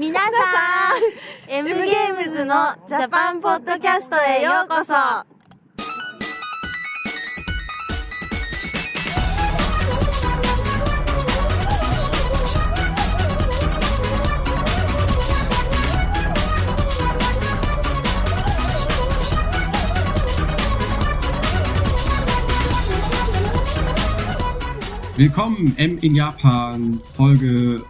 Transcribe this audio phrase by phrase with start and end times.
[0.00, 0.26] 皆さ
[0.96, 1.00] ん
[1.46, 4.94] M ゲームズのジャパンポッドキャストへようこそ
[25.18, 27.84] 「Willkommen M in Japan Folge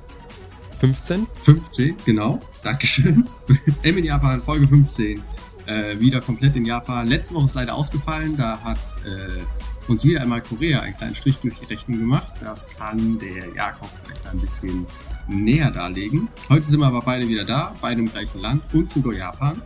[0.80, 1.26] 15?
[1.44, 2.40] 15, genau.
[2.62, 3.28] Dankeschön.
[3.82, 5.22] M in Japan Folge 15.
[5.66, 7.06] Äh, wieder komplett in Japan.
[7.06, 8.34] Letzte Woche ist leider ausgefallen.
[8.34, 12.32] Da hat äh, uns wieder einmal Korea einen kleinen Strich durch die Rechnung gemacht.
[12.40, 14.86] Das kann der Jakob vielleicht ein bisschen
[15.28, 16.28] näher darlegen.
[16.48, 19.60] Heute sind wir aber beide wieder da, beide im gleichen Land und sogar Japan.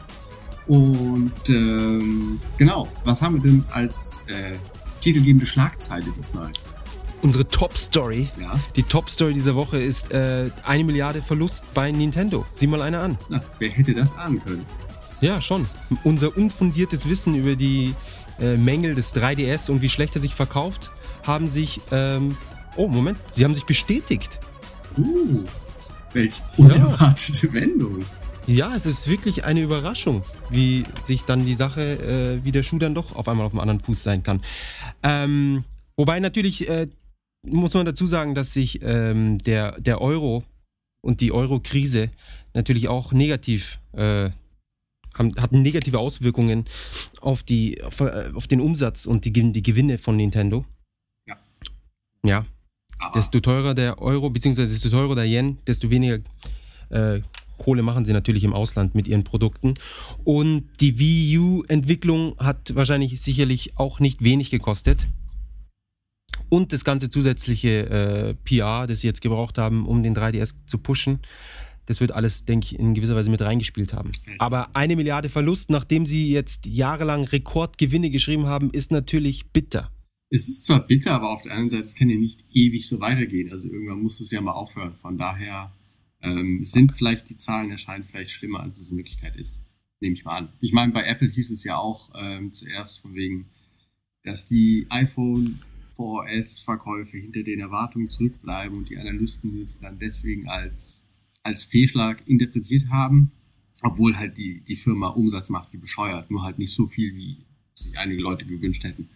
[0.66, 4.56] Und ähm, genau, was haben wir denn als äh,
[5.00, 6.50] titelgebende Schlagzeile diesmal?
[7.24, 8.28] Unsere Top-Story.
[8.38, 8.60] Ja.
[8.76, 12.44] Die Top-Story dieser Woche ist äh, eine Milliarde Verlust bei Nintendo.
[12.50, 13.16] Sieh mal eine an.
[13.30, 14.66] Na, wer hätte das ahnen können?
[15.22, 15.66] Ja, schon.
[16.02, 17.94] Unser unfundiertes Wissen über die
[18.38, 20.90] äh, Mängel des 3DS und wie schlecht er sich verkauft,
[21.22, 21.80] haben sich.
[21.92, 22.36] Ähm,
[22.76, 23.16] oh, Moment.
[23.30, 24.38] Sie haben sich bestätigt.
[24.98, 25.44] Uh,
[26.12, 28.04] welch unerwartete Wendung.
[28.46, 31.80] Ja, es ist wirklich eine Überraschung, wie sich dann die Sache,
[32.40, 34.42] äh, wie der Schuh dann doch auf einmal auf dem anderen Fuß sein kann.
[35.02, 35.64] Ähm,
[35.96, 36.88] wobei natürlich äh,
[37.44, 40.44] muss man dazu sagen, dass sich ähm, der, der Euro
[41.00, 42.10] und die Euro-Krise
[42.54, 44.30] natürlich auch negativ äh,
[45.16, 46.64] haben, hatten negative Auswirkungen
[47.20, 50.64] auf, die, auf, äh, auf den Umsatz und die, die Gewinne von Nintendo.
[51.26, 51.36] Ja.
[52.24, 52.46] Ja.
[52.98, 56.20] Aber Desto teurer der Euro, beziehungsweise desto teurer der Yen, desto weniger
[56.90, 57.20] äh,
[57.58, 59.74] Kohle machen sie natürlich im Ausland mit ihren Produkten.
[60.24, 65.06] Und die Wii U-Entwicklung hat wahrscheinlich sicherlich auch nicht wenig gekostet.
[66.48, 70.78] Und das ganze zusätzliche äh, PR, das sie jetzt gebraucht haben, um den 3DS zu
[70.78, 71.20] pushen,
[71.86, 74.12] das wird alles, denke ich, in gewisser Weise mit reingespielt haben.
[74.38, 79.90] Aber eine Milliarde Verlust, nachdem sie jetzt jahrelang Rekordgewinne geschrieben haben, ist natürlich bitter.
[80.30, 83.00] es ist zwar bitter, aber auf der anderen Seite, es kann ja nicht ewig so
[83.00, 83.52] weitergehen.
[83.52, 84.94] Also irgendwann muss es ja mal aufhören.
[84.94, 85.72] Von daher
[86.22, 89.60] ähm, sind vielleicht die Zahlen erscheinen vielleicht schlimmer, als es in Wirklichkeit ist.
[90.00, 90.48] Nehme ich mal an.
[90.60, 93.46] Ich meine, bei Apple hieß es ja auch ähm, zuerst von wegen,
[94.24, 95.60] dass die iPhone
[95.96, 101.08] 4S-Verkäufe hinter den Erwartungen zurückbleiben und die Analysten es dann deswegen als,
[101.42, 103.32] als Fehlschlag interpretiert haben,
[103.82, 107.44] obwohl halt die, die Firma Umsatz macht wie bescheuert, nur halt nicht so viel, wie
[107.74, 109.08] sich einige Leute gewünscht hätten.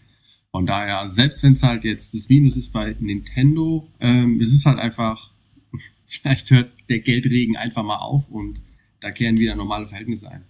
[0.51, 4.67] Von daher, selbst wenn es halt jetzt das Minus ist bei Nintendo, ähm, es ist
[4.67, 5.33] halt einfach,
[6.05, 8.61] vielleicht hört der Geldregen einfach mal auf und
[9.01, 10.45] da kehren wieder normale Verhältnisse ein.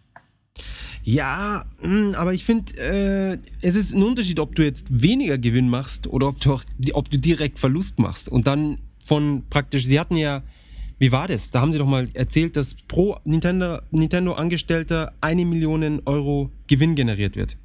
[1.08, 5.70] Ja, mh, aber ich finde, äh, es ist ein Unterschied, ob du jetzt weniger Gewinn
[5.70, 8.28] machst oder ob du, auch, ob du direkt Verlust machst.
[8.28, 10.42] Und dann von praktisch, sie hatten ja,
[10.98, 11.50] wie war das?
[11.50, 16.94] Da haben sie doch mal erzählt, dass pro Nintendo, Nintendo Angestellter eine Million Euro Gewinn
[16.94, 17.56] generiert wird.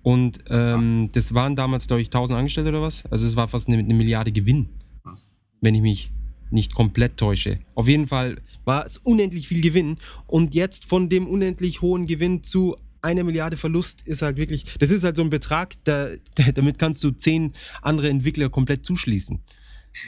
[0.00, 3.04] Und ähm, das waren damals, glaube ich, 1000 Angestellte oder was?
[3.10, 4.70] Also es war fast eine, eine Milliarde Gewinn,
[5.04, 5.28] Was?
[5.60, 6.10] wenn ich mich
[6.52, 7.56] nicht komplett täusche.
[7.74, 9.98] Auf jeden Fall war es unendlich viel Gewinn.
[10.26, 14.90] Und jetzt von dem unendlich hohen Gewinn zu einer Milliarde Verlust ist halt wirklich, das
[14.90, 16.08] ist halt so ein Betrag, da,
[16.54, 19.40] damit kannst du zehn andere Entwickler komplett zuschließen,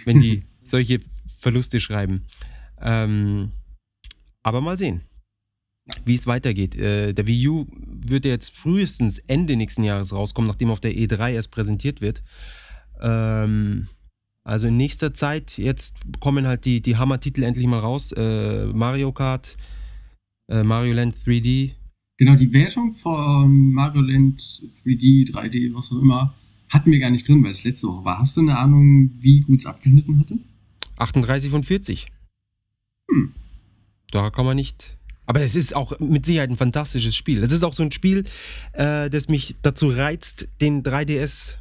[0.04, 2.26] wenn die solche Verluste schreiben.
[2.80, 3.53] Ähm,
[4.42, 5.03] aber mal sehen,
[6.04, 6.76] wie es weitergeht.
[6.76, 10.92] Äh, der Wii U wird ja jetzt frühestens Ende nächsten Jahres rauskommen, nachdem auf der
[10.92, 12.22] E3 erst präsentiert wird.
[13.00, 13.88] Ähm,
[14.44, 18.12] also in nächster Zeit, jetzt kommen halt die, die Hammer-Titel endlich mal raus.
[18.12, 19.56] Äh, Mario Kart,
[20.48, 21.72] äh, Mario Land 3D.
[22.16, 26.34] Genau, die Wertung von Mario Land 3D, 3D, was auch immer,
[26.69, 28.19] hatten wir gar nicht drin, weil es letzte Woche war.
[28.19, 30.38] Hast du eine Ahnung, wie gut es abgeschnitten hatte?
[30.98, 32.06] 38 von 40.
[33.10, 33.34] Hm.
[34.10, 34.97] Da kann man nicht.
[35.26, 37.42] Aber es ist auch mit Sicherheit ein fantastisches Spiel.
[37.42, 38.24] Es ist auch so ein Spiel,
[38.72, 41.56] äh, das mich dazu reizt, den 3DS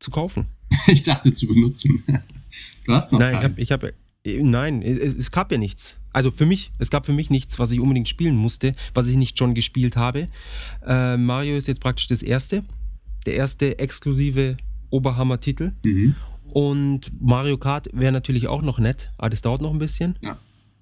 [0.00, 0.46] zu kaufen.
[0.86, 2.02] Ich dachte zu benutzen.
[2.84, 3.52] Du hast noch nein, ich keinen.
[3.52, 3.84] habe, ich hab,
[4.24, 5.98] äh, nein, es, es gab ja nichts.
[6.12, 9.16] Also für mich, es gab für mich nichts, was ich unbedingt spielen musste, was ich
[9.16, 10.26] nicht schon gespielt habe.
[10.86, 12.64] Äh, Mario ist jetzt praktisch das erste,
[13.26, 14.56] der erste exklusive
[14.90, 15.72] Oberhammer-Titel.
[15.84, 16.16] Mhm.
[16.50, 20.18] Und Mario Kart wäre natürlich auch noch nett, aber das dauert noch ein bisschen.
[20.22, 20.38] Ja.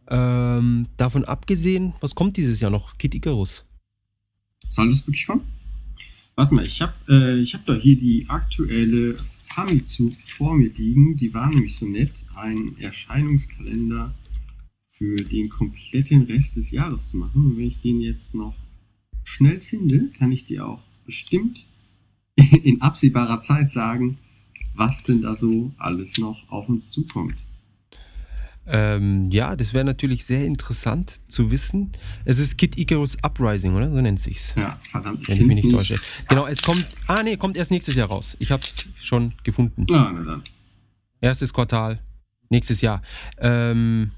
[0.09, 2.97] Ähm, davon abgesehen, was kommt dieses Jahr noch?
[2.99, 3.65] Kid Icarus.
[4.69, 5.43] Soll das wirklich kommen?
[6.37, 9.15] Warte mal, ich habe äh, ich hab da hier die aktuelle
[9.49, 11.17] Famitsu vor mir liegen.
[11.17, 14.15] Die war nämlich so nett, einen Erscheinungskalender
[14.91, 17.45] für den kompletten Rest des Jahres zu machen.
[17.47, 18.55] Und wenn ich den jetzt noch
[19.25, 21.67] schnell finde, kann ich dir auch bestimmt
[22.63, 24.19] in absehbarer Zeit sagen,
[24.75, 27.47] was denn da so alles noch auf uns zukommt.
[28.69, 31.93] Ähm, ja, das wäre natürlich sehr interessant zu wissen.
[32.25, 33.93] Es ist Kid Icarus Uprising, oder?
[33.93, 34.55] So nennt sich's.
[34.57, 35.77] Ja, verdammt, ich Wenn ich mich nicht nicht.
[35.77, 36.01] täusche.
[36.29, 36.85] Genau, es kommt.
[37.07, 38.37] Ah, nee, kommt erst nächstes Jahr raus.
[38.41, 39.87] Ich hab's schon gefunden.
[39.91, 40.43] Ah, na dann.
[41.21, 41.99] Erstes Quartal,
[42.51, 43.03] nächstes Jahr.
[43.39, 44.11] Ähm,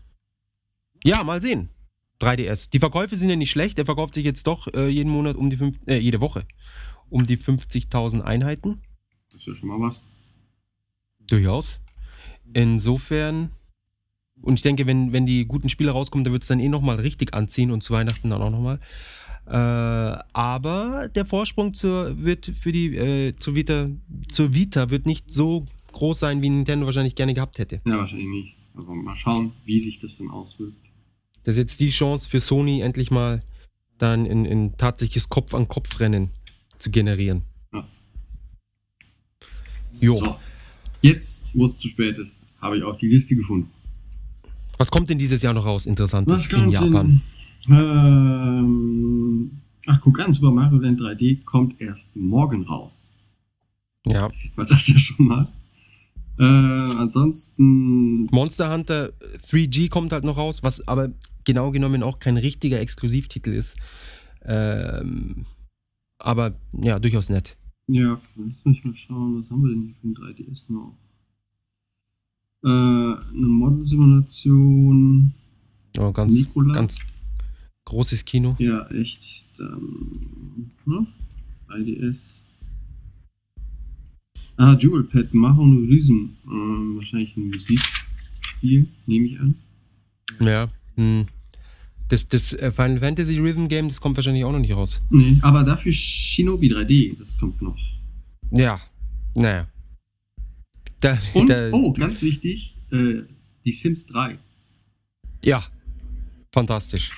[1.05, 1.69] ja, mal sehen.
[2.21, 2.71] 3DS.
[2.71, 3.79] Die Verkäufe sind ja nicht schlecht.
[3.79, 6.45] Er verkauft sich jetzt doch äh, jeden Monat um die fünf, äh, jede Woche
[7.11, 8.81] um die 50.000 Einheiten.
[9.31, 10.03] Das ist ja schon mal was.
[11.27, 11.81] Durchaus.
[12.53, 13.51] Insofern.
[14.41, 16.97] Und ich denke, wenn, wenn die guten Spiele rauskommen, dann wird es dann eh nochmal
[16.97, 18.79] richtig anziehen und zu Weihnachten dann auch nochmal.
[19.47, 23.89] Äh, aber der Vorsprung zur, wird für die äh, zur, Vita,
[24.31, 27.81] zur Vita wird nicht so groß sein, wie Nintendo wahrscheinlich gerne gehabt hätte.
[27.87, 28.57] Ja, wahrscheinlich nicht.
[28.75, 30.77] Aber mal schauen, wie sich das dann auswirkt.
[31.45, 33.43] Das ist jetzt die Chance für Sony, endlich mal
[33.97, 36.31] dann ein, ein tatsächliches Kopf-an-Kopf-Rennen
[36.77, 37.43] zu generieren.
[40.01, 40.15] Jo.
[40.17, 40.37] So.
[41.01, 43.71] Jetzt, wo es zu spät ist, habe ich auch die Liste gefunden.
[44.77, 46.93] Was kommt denn dieses Jahr noch raus, interessantes Was in Japan?
[46.93, 47.23] denn?
[47.71, 49.51] Ähm,
[49.87, 53.11] ach, guck an, Super Mario Land 3D kommt erst morgen raus.
[54.07, 54.31] Ja.
[54.57, 55.49] War das ja schon mal.
[56.39, 59.13] Äh, ansonsten, Monster Hunter
[59.51, 61.11] 3G kommt halt noch raus, was aber
[61.45, 63.77] genau genommen auch kein richtiger Exklusivtitel ist.
[64.43, 65.47] Ähm,
[66.19, 67.57] aber ja, durchaus nett.
[67.89, 70.97] ja, lass mich mal schauen, was haben wir denn hier für ein 3DS noch?
[72.65, 75.35] Äh, eine Model-Simulation.
[75.97, 77.01] Ja, ganz, ganz
[77.89, 78.55] großes Kino.
[78.59, 79.47] Ja, echt.
[79.59, 81.07] Dann, hm?
[81.69, 82.45] 3DS.
[84.57, 86.37] Ah, Jewel Pad, Mahon Rhythm.
[86.47, 89.55] Ähm, wahrscheinlich ein Musikspiel, nehme ich an.
[90.41, 90.69] Ja.
[90.97, 91.27] Hm.
[92.09, 95.01] Das, das äh, Final Fantasy Rhythm Game, das kommt wahrscheinlich auch noch nicht raus.
[95.11, 97.77] Nee, aber dafür Shinobi 3D, das kommt noch.
[98.51, 98.81] Ja.
[99.35, 99.69] Naja.
[101.01, 103.23] Da, Und, da, oh, ganz wichtig, äh,
[103.65, 104.39] die Sims 3.
[105.45, 105.63] Ja.
[106.53, 107.13] Fantastisch.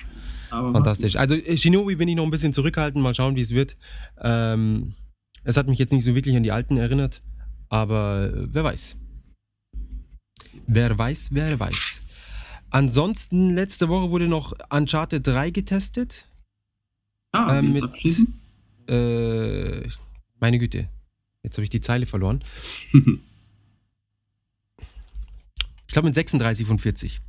[0.51, 1.15] Aber Fantastisch.
[1.15, 3.77] Also äh, Shinobi bin ich noch ein bisschen zurückhaltend, mal schauen, wie es wird.
[4.19, 4.93] Ähm,
[5.43, 7.21] es hat mich jetzt nicht so wirklich an die alten erinnert,
[7.69, 8.97] aber äh, wer weiß.
[10.67, 12.01] Wer weiß, wer weiß.
[12.69, 16.25] Ansonsten, letzte Woche wurde noch Uncharted 3 getestet.
[17.33, 18.33] Ah, ähm, mit- abschließen?
[18.87, 19.87] Äh,
[20.39, 20.89] meine Güte,
[21.43, 22.43] jetzt habe ich die Zeile verloren.
[25.87, 27.19] Ich glaube mit 36 von 40.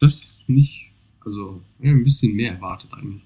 [0.00, 0.89] das nicht,
[1.24, 3.22] also ja, ein bisschen mehr erwartet eigentlich.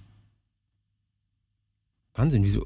[2.15, 2.65] Wahnsinn, wieso?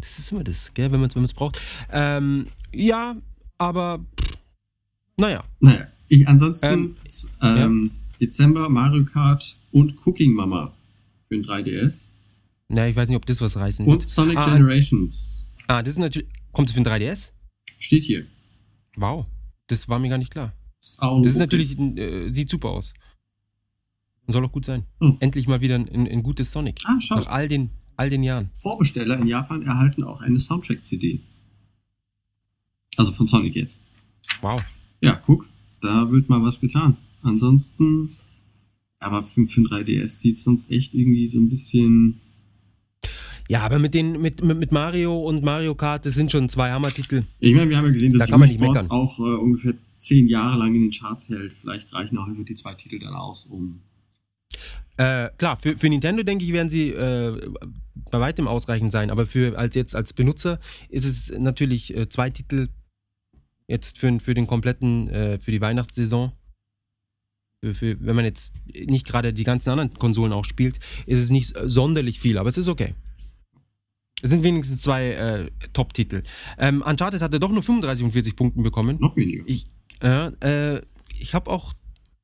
[0.00, 1.60] Das ist immer das, gell, wenn man es wenn man's braucht.
[1.90, 3.16] Ähm, ja,
[3.58, 4.38] aber pff,
[5.18, 5.44] naja.
[5.60, 6.96] Naja, ich ansonsten Ähm,
[7.42, 7.90] ähm,
[8.20, 10.72] Dezember Mario Kart und Cooking Mama
[11.28, 12.10] für den 3DS
[12.68, 14.00] Na, ich weiß nicht, ob das was reißen wird.
[14.02, 15.46] und Sonic Ah, Generations.
[15.66, 16.28] Ah, das ist natürlich.
[16.52, 17.30] Kommt es für den 3DS?
[17.78, 18.26] Steht hier.
[18.96, 19.26] Wow.
[19.68, 20.52] Das war mir gar nicht klar.
[20.80, 21.58] Das ist, auch Das ist Ruckel.
[21.58, 22.92] natürlich, äh, sieht super aus.
[24.28, 24.84] Soll auch gut sein.
[25.00, 25.14] Oh.
[25.20, 26.80] Endlich mal wieder ein, ein, ein gutes Sonic.
[26.84, 27.16] Ah, schau.
[27.16, 28.50] Nach all den, all den Jahren.
[28.54, 31.20] Vorbesteller in Japan erhalten auch eine Soundtrack-CD.
[32.96, 33.80] Also von Sonic jetzt.
[34.40, 34.62] Wow.
[35.00, 35.48] Ja, guck,
[35.80, 36.96] da wird mal was getan.
[37.22, 38.10] Ansonsten,
[38.98, 42.20] aber für, für ein 3DS sieht es sonst echt irgendwie so ein bisschen.
[43.48, 46.70] Ja, aber mit, den, mit, mit, mit Mario und Mario Kart, das sind schon zwei
[46.70, 47.24] Hammertitel.
[47.40, 50.58] Ich meine, wir haben ja gesehen, dass Da Wii Sports auch äh, ungefähr zehn Jahre
[50.58, 51.52] lang in den Charts hält.
[51.52, 53.80] Vielleicht reichen auch einfach die zwei Titel dann aus, um.
[54.98, 57.50] Äh, klar, für, für Nintendo denke ich, werden sie äh,
[58.10, 60.60] bei weitem ausreichend sein, aber für als jetzt als Benutzer
[60.90, 62.68] ist es natürlich äh, zwei Titel
[63.68, 66.32] jetzt für, für den kompletten, äh, für die Weihnachtssaison.
[67.64, 71.30] Für, für, wenn man jetzt nicht gerade die ganzen anderen Konsolen auch spielt, ist es
[71.30, 72.94] nicht sonderlich viel, aber es ist okay.
[74.20, 76.22] Es sind wenigstens zwei äh, Top-Titel.
[76.58, 78.98] Ähm, Uncharted hatte doch nur 35 und 40 Punkten bekommen.
[79.00, 79.42] Noch weniger.
[79.46, 79.66] Ich,
[80.02, 80.82] ja, äh,
[81.18, 81.72] ich habe auch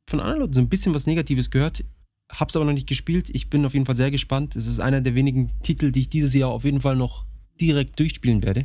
[0.08, 1.84] von anderen Leuten so ein bisschen was Negatives gehört,
[2.30, 3.28] hab's aber noch nicht gespielt.
[3.32, 4.56] Ich bin auf jeden Fall sehr gespannt.
[4.56, 7.24] Es ist einer der wenigen Titel, die ich dieses Jahr auf jeden Fall noch
[7.60, 8.64] direkt durchspielen werde.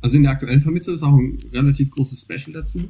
[0.00, 2.88] Also in der aktuellen Vermittlung ist auch ein relativ großes Special dazu.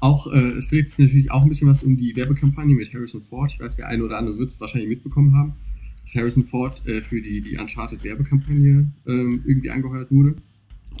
[0.00, 3.22] Auch, äh, es dreht sich natürlich auch ein bisschen was um die Werbekampagne mit Harrison
[3.22, 3.52] Ford.
[3.52, 5.52] Ich weiß, der eine oder andere wird es wahrscheinlich mitbekommen haben,
[6.00, 10.34] dass Harrison Ford äh, für die, die Uncharted Werbekampagne ähm, irgendwie angeheuert wurde.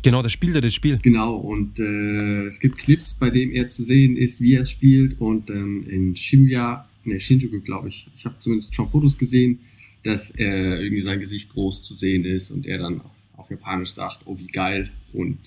[0.02, 0.98] Genau, das spielt er das Spiel.
[1.02, 4.70] Genau, und äh, es gibt Clips, bei denen er zu sehen ist, wie er es
[4.70, 5.20] spielt.
[5.20, 9.60] Und ähm, in Shibuya, ne, Shinjuku, glaube ich, ich habe zumindest schon Fotos gesehen,
[10.04, 13.00] dass er irgendwie sein Gesicht groß zu sehen ist und er dann
[13.36, 14.90] auf Japanisch sagt, oh wie geil.
[15.12, 15.38] Und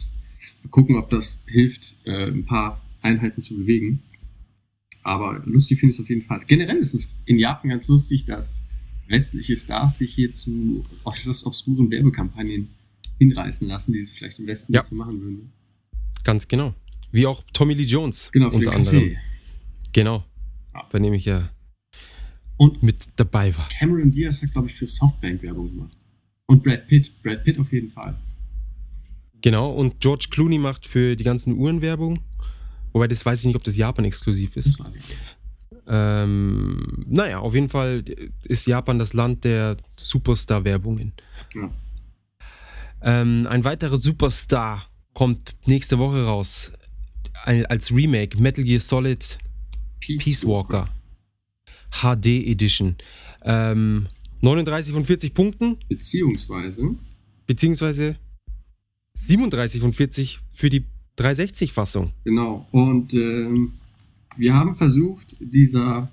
[0.63, 4.01] mal gucken, ob das hilft, äh, ein paar Einheiten zu bewegen.
[5.03, 6.41] Aber lustig finde ich es auf jeden Fall.
[6.47, 8.63] Generell ist es in Japan ganz lustig, dass
[9.07, 12.69] westliche Stars sich hier zu äußerst obskuren Werbekampagnen
[13.19, 14.79] hinreißen lassen, die sie vielleicht im Westen Ja.
[14.81, 15.51] nicht so machen würden.
[16.23, 16.73] Ganz genau.
[17.11, 19.15] Wie auch Tommy Lee Jones Genau, für unter anderem.
[19.93, 20.25] Genau.
[20.75, 20.83] Ja.
[20.91, 21.49] Bei dem ich ja
[22.57, 23.67] Und mit dabei war.
[23.69, 25.97] Cameron Diaz hat, glaube ich, für Softbank Werbung gemacht.
[26.47, 27.11] Und Brad Pitt.
[27.23, 28.17] Brad Pitt auf jeden Fall.
[29.41, 32.19] Genau, und George Clooney macht für die ganzen Uhren Werbung.
[32.93, 34.79] Wobei, das weiß ich nicht, ob das Japan-exklusiv ist.
[34.79, 35.19] Das weiß ich nicht.
[35.87, 38.03] Ähm, naja, auf jeden Fall
[38.47, 41.13] ist Japan das Land der Superstar-Werbungen.
[41.53, 41.71] Ja.
[43.01, 46.71] Ähm, ein weiterer Superstar kommt nächste Woche raus.
[47.43, 49.37] Ein, als Remake Metal Gear Solid
[49.99, 50.89] Peace Walker
[51.91, 52.95] HD Edition.
[53.43, 54.07] Ähm,
[54.41, 56.95] 39 von 40 Punkten, Beziehungsweise,
[57.47, 58.17] beziehungsweise
[59.13, 60.83] 37 von 40 für die
[61.17, 62.11] 360-Fassung.
[62.25, 62.67] genau.
[62.71, 63.73] Und ähm,
[64.37, 66.11] wir haben versucht, dieser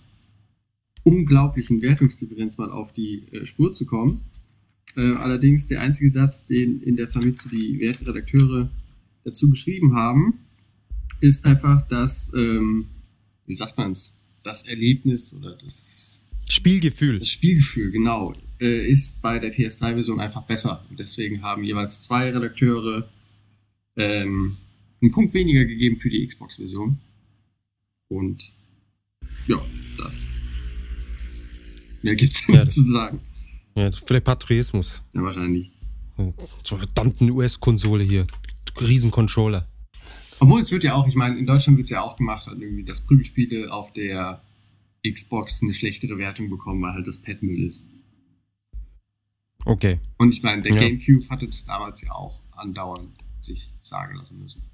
[1.03, 4.23] unglaublichen Wertungsdifferenz mal auf die äh, Spur zu kommen.
[4.97, 8.71] Äh, allerdings der einzige Satz, den in der Famitsu die Wertredakteure
[9.25, 10.39] dazu geschrieben haben,
[11.21, 12.87] ist einfach, dass, ähm,
[13.47, 17.19] wie sagt man es, das Erlebnis oder das Spielgefühl.
[17.19, 20.85] Das Spielgefühl, genau, äh, ist bei der PS3-Version einfach besser.
[20.91, 23.09] Und deswegen haben jeweils zwei Redakteure
[23.97, 24.57] ähm,
[25.01, 26.99] einen Punkt weniger gegeben für die Xbox-Version.
[28.09, 28.53] Und
[29.47, 29.65] ja,
[29.99, 30.45] das.
[32.03, 33.21] Mehr gibt's Ja, nicht zu sagen.
[33.75, 35.03] Ja, vielleicht Patriotismus.
[35.15, 35.71] Ja, wahrscheinlich.
[36.63, 38.27] So verdammten US-Konsole hier.
[38.81, 39.67] Riesen-Controller.
[40.43, 42.61] Obwohl es wird ja auch, ich meine, in Deutschland wird es ja auch gemacht, also
[42.61, 44.43] irgendwie, dass Prügelspiele auf der
[45.09, 47.85] Xbox eine schlechtere Wertung bekommen, weil halt das Pad Müll ist.
[49.65, 50.01] Okay.
[50.19, 50.81] Und ich meine, der Ja.
[50.81, 54.65] GameCube hatte das damals ja auch andauernd sich sagen lassen müssen.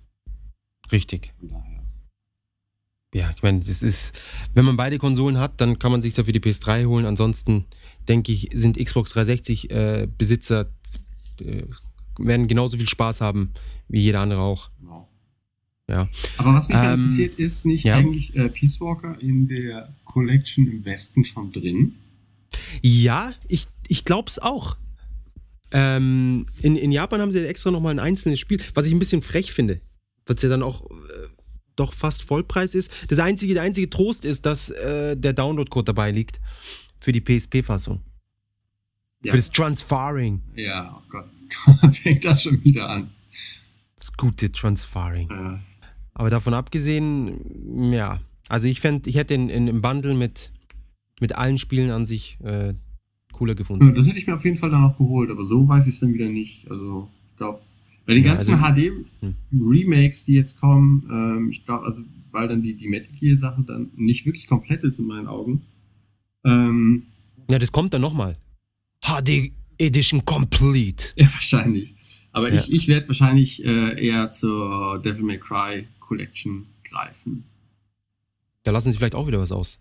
[0.91, 1.35] Richtig.
[1.39, 1.85] Von daher.
[3.13, 4.19] Ja, ich meine, das ist,
[4.55, 7.05] wenn man beide Konsolen hat, dann kann man sich ja für die PS3 holen.
[7.05, 7.67] Ansonsten
[8.09, 10.73] denke ich, sind Xbox 360 äh, Besitzer
[11.43, 11.65] äh,
[12.19, 13.53] werden genauso viel Spaß haben
[13.89, 14.71] wie jeder andere auch.
[14.81, 15.08] Genau.
[15.89, 16.09] Ja.
[16.37, 17.97] Aber was mich Ähm, interessiert, ist nicht ja.
[17.97, 21.95] eigentlich äh, Peace Walker in der Collection im Westen schon drin?
[22.83, 24.77] Ja, ich, ich glaube es auch.
[25.71, 29.23] Ähm, in, in Japan haben sie extra nochmal ein einzelnes Spiel, was ich ein bisschen
[29.23, 29.81] frech finde,
[30.27, 31.29] was ja dann auch äh,
[31.77, 32.91] doch fast Vollpreis ist.
[33.09, 36.41] Das einzige, der einzige Trost ist, dass äh, der Download-Code dabei liegt
[37.01, 38.01] für die PSP-Fassung.
[39.25, 39.33] Ja.
[39.33, 40.43] Für das Transferring.
[40.55, 41.31] Ja, oh Gott,
[41.95, 43.11] fängt das schon wieder an.
[43.97, 45.29] Das gute Transferring.
[45.31, 45.59] Äh,
[46.19, 48.21] Aber davon abgesehen, ja.
[48.49, 50.53] Also ich fände, ich hätte in, in, im Bundle mit,
[51.21, 52.75] mit allen Spielen an sich äh,
[53.33, 53.95] cooler gefunden.
[53.95, 56.01] das hätte ich mir auf jeden Fall dann auch geholt, aber so weiß ich es
[56.01, 56.71] dann wieder nicht.
[56.71, 57.61] Also, ich glaube,
[58.07, 58.91] bei den Ja, ganzen also-
[59.53, 63.91] HD-Remakes, die jetzt kommen, ähm, ich glaube, also, weil dann die, die Metal Gear-Sache dann
[63.97, 65.63] nicht wirklich komplett ist in meinen Augen.
[66.45, 67.05] Ähm,
[67.51, 68.37] Ja, das kommt dann nochmal.
[69.05, 71.09] HD Edition Complete.
[71.17, 71.95] ja, wahrscheinlich.
[72.33, 72.57] Aber Ja.
[72.57, 77.45] ich, ich werde wahrscheinlich äh, eher zur Devil May Cry Collection greifen.
[78.63, 79.79] Da lassen sie vielleicht auch wieder was aus.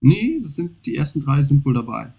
[0.00, 2.12] Nee, das sind, die ersten drei sind wohl dabei.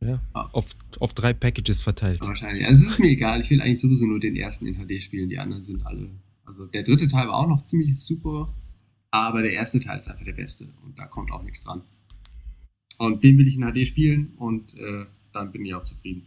[0.00, 0.20] Ja.
[0.34, 0.48] Ah.
[0.52, 2.20] Auf, auf drei Packages verteilt.
[2.20, 2.66] Wahrscheinlich.
[2.66, 5.28] Also es ist mir egal, ich will eigentlich sowieso nur den ersten in HD spielen,
[5.28, 6.10] die anderen sind alle.
[6.44, 8.52] Also der dritte Teil war auch noch ziemlich super,
[9.10, 11.82] aber der erste Teil ist einfach der beste und da kommt auch nichts dran.
[12.98, 16.26] Und den will ich in HD spielen und äh, dann bin ich auch zufrieden.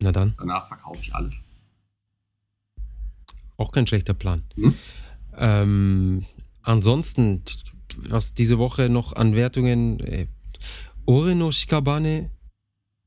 [0.00, 1.44] Na dann, Danach verkaufe ich alles.
[3.58, 4.42] Auch kein schlechter Plan.
[4.56, 4.74] Mhm.
[5.36, 6.26] Ähm,
[6.62, 7.42] ansonsten,
[8.08, 10.00] was diese Woche noch an Wertungen.
[10.00, 10.26] Äh,
[11.04, 12.30] Ore no Shikabane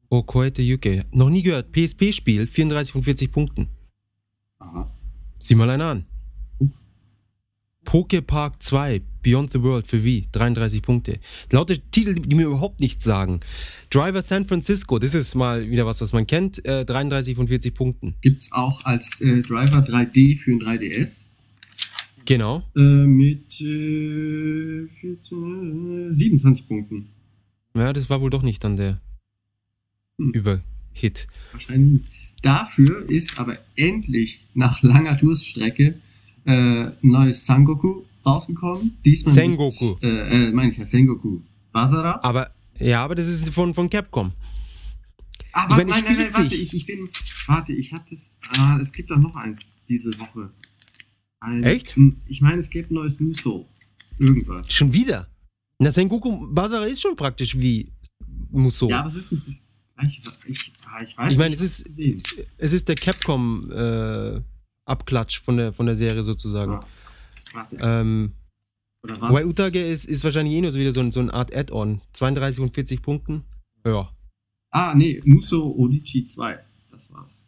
[0.10, 1.06] o Koete Yuke.
[1.12, 1.72] Noch nie gehört.
[1.72, 3.70] PSP-Spiel, 34 von 40 Punkten.
[4.60, 4.92] Aha.
[5.40, 6.06] Sieh mal einer an.
[7.92, 11.20] Pokepark 2, Beyond the World für Wii, 33 Punkte.
[11.52, 13.42] Lauter Titel, die mir überhaupt nichts sagen.
[13.90, 17.74] Driver San Francisco, das ist mal wieder was, was man kennt, äh, 33 von 40
[17.76, 18.16] Punkten.
[18.22, 21.32] Gibt's auch als äh, Driver 3D für ein 3DS
[22.24, 22.64] Genau.
[22.78, 27.10] äh, mit äh, 14, 27 Punkten.
[27.76, 29.02] Ja, das war wohl doch nicht dann der
[30.18, 30.32] Hm.
[30.32, 31.28] Überhit.
[31.52, 32.04] Wahrscheinlich.
[32.42, 35.96] Dafür ist aber endlich nach langer Durststrecke
[36.46, 38.98] äh, ein neues Sangoku rausgekommen.
[39.06, 39.94] Diesmal Sengoku.
[39.96, 41.42] Mit, äh, äh, meine ich ja, Sengoku.
[41.72, 42.20] Basara.
[42.24, 44.32] Aber, ja, aber das ist von, von Capcom.
[45.54, 47.10] Ah, warte, meine, nein, nein, nein, warte, ich, ich bin,
[47.48, 50.52] warte, ich hatte es, ah, es gibt doch noch eins diese Woche.
[51.42, 51.98] Ein, Echt?
[52.28, 53.68] Ich meine, es gibt ein neues Muso.
[54.20, 54.72] Irgendwas.
[54.72, 55.28] Schon wieder.
[55.80, 57.92] Na, Sengoku Basara ist schon praktisch wie
[58.52, 58.90] Musou.
[58.90, 59.64] Ja, aber es ist nicht das
[59.98, 60.22] gleiche.
[60.46, 62.22] Ich, ah, ich weiß Ich meine, nicht, es ist- gesehen.
[62.58, 64.42] Es ist der Capcom äh,
[64.92, 66.80] Abklatsch von der, von der Serie sozusagen.
[67.54, 68.02] Ja.
[68.02, 68.34] Ähm,
[69.04, 69.46] oder Wobei was?
[69.46, 72.02] Utage ist, ist wahrscheinlich eh nur so wieder so, ein- so eine Art Add-on.
[72.14, 73.44] 32 und 40 Punkten.
[73.86, 74.10] Ja.
[74.70, 76.60] Ah, nee, Muso Odichi 2.
[76.92, 77.44] Das war's.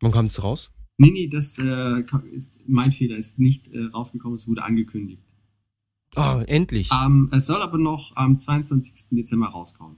[0.00, 0.70] Wann kam es raus?
[0.96, 2.02] Nee, nee, das äh,
[2.32, 5.22] ist mein Fehler, ist nicht äh, rausgekommen, es wurde angekündigt.
[6.14, 6.90] Ah, endlich.
[6.92, 9.08] Ähm, es soll aber noch am 22.
[9.16, 9.96] Dezember rauskommen.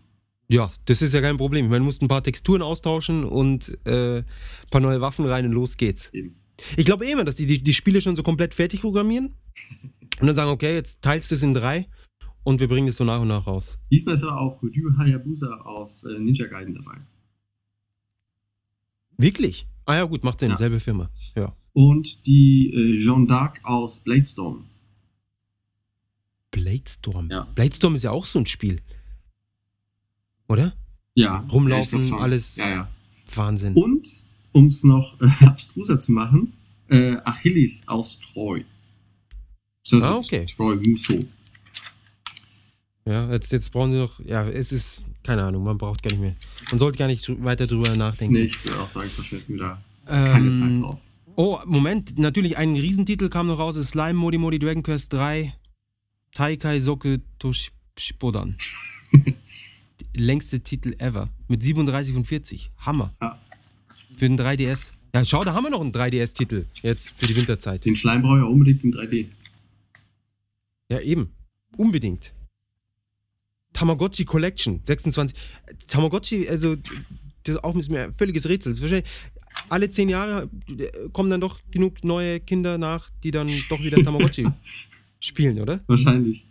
[0.48, 1.68] Ja, das ist ja kein Problem.
[1.68, 4.24] Man muss ein paar Texturen austauschen und äh, ein
[4.70, 6.10] paar neue Waffen rein und los geht's.
[6.12, 6.36] Eben.
[6.76, 9.34] Ich glaube eh immer, dass die, die die Spiele schon so komplett fertig programmieren
[10.20, 11.88] und dann sagen, okay, jetzt teilst du es in drei
[12.44, 13.78] und wir bringen es so nach und nach raus.
[13.90, 16.98] Diesmal ist aber auch Ryu Hayabusa aus äh, Ninja Gaiden dabei.
[19.16, 19.66] Wirklich?
[19.84, 20.56] Ah ja, gut, macht Sinn, Ja.
[20.56, 21.10] selbe Firma.
[21.36, 21.54] Ja.
[21.72, 24.66] Und die äh, Jeanne d'Arc aus Bladestorm.
[26.50, 27.30] Bladestorm.
[27.30, 27.44] Ja.
[27.54, 28.80] Bladestorm ist ja auch so ein Spiel.
[30.48, 30.74] Oder?
[31.14, 31.46] Ja.
[31.50, 32.56] Rumlaufen, alles.
[32.56, 32.88] Ja, ja.
[33.34, 33.74] Wahnsinn.
[33.74, 34.06] Und,
[34.52, 36.52] um es noch äh, abstruser zu machen,
[36.88, 38.64] äh, Achilles aus Troy.
[39.82, 40.46] So, Ah, okay.
[40.56, 41.24] Troy Musso.
[43.04, 44.20] Ja, jetzt, jetzt brauchen sie noch.
[44.20, 45.02] Ja, es ist.
[45.24, 46.36] Keine Ahnung, man braucht gar nicht mehr.
[46.70, 48.34] Man sollte gar nicht weiter drüber nachdenken.
[48.34, 50.98] Nee, ich würde auch sagen, verschwenden wir da keine Ähm, Zeit drauf.
[51.34, 55.54] Oh, Moment, natürlich ein Riesentitel kam noch raus, ist Slime Modi Modi Dragon Quest 3
[56.32, 58.56] Taikai Soke Toshipodan.
[60.14, 61.28] Längste Titel ever.
[61.48, 62.70] Mit 37 und 40.
[62.78, 63.14] Hammer.
[63.22, 63.38] Ja.
[64.16, 64.90] Für den 3DS.
[65.14, 66.64] Ja, schau, da haben wir noch einen 3DS-Titel.
[66.82, 67.84] Jetzt für die Winterzeit.
[67.84, 69.26] Den Schleim brauche ich unbedingt in 3D.
[70.90, 71.30] Ja, eben.
[71.76, 72.32] Unbedingt.
[73.72, 75.36] Tamagotchi Collection, 26.
[75.86, 76.76] Tamagotchi, also,
[77.44, 78.78] das auch ist mir ein völliges Rätsel.
[78.80, 79.10] Wahrscheinlich,
[79.68, 84.02] alle zehn Jahre äh, kommen dann doch genug neue Kinder nach, die dann doch wieder
[84.02, 84.48] Tamagotchi
[85.20, 85.80] spielen, oder?
[85.86, 86.46] Wahrscheinlich.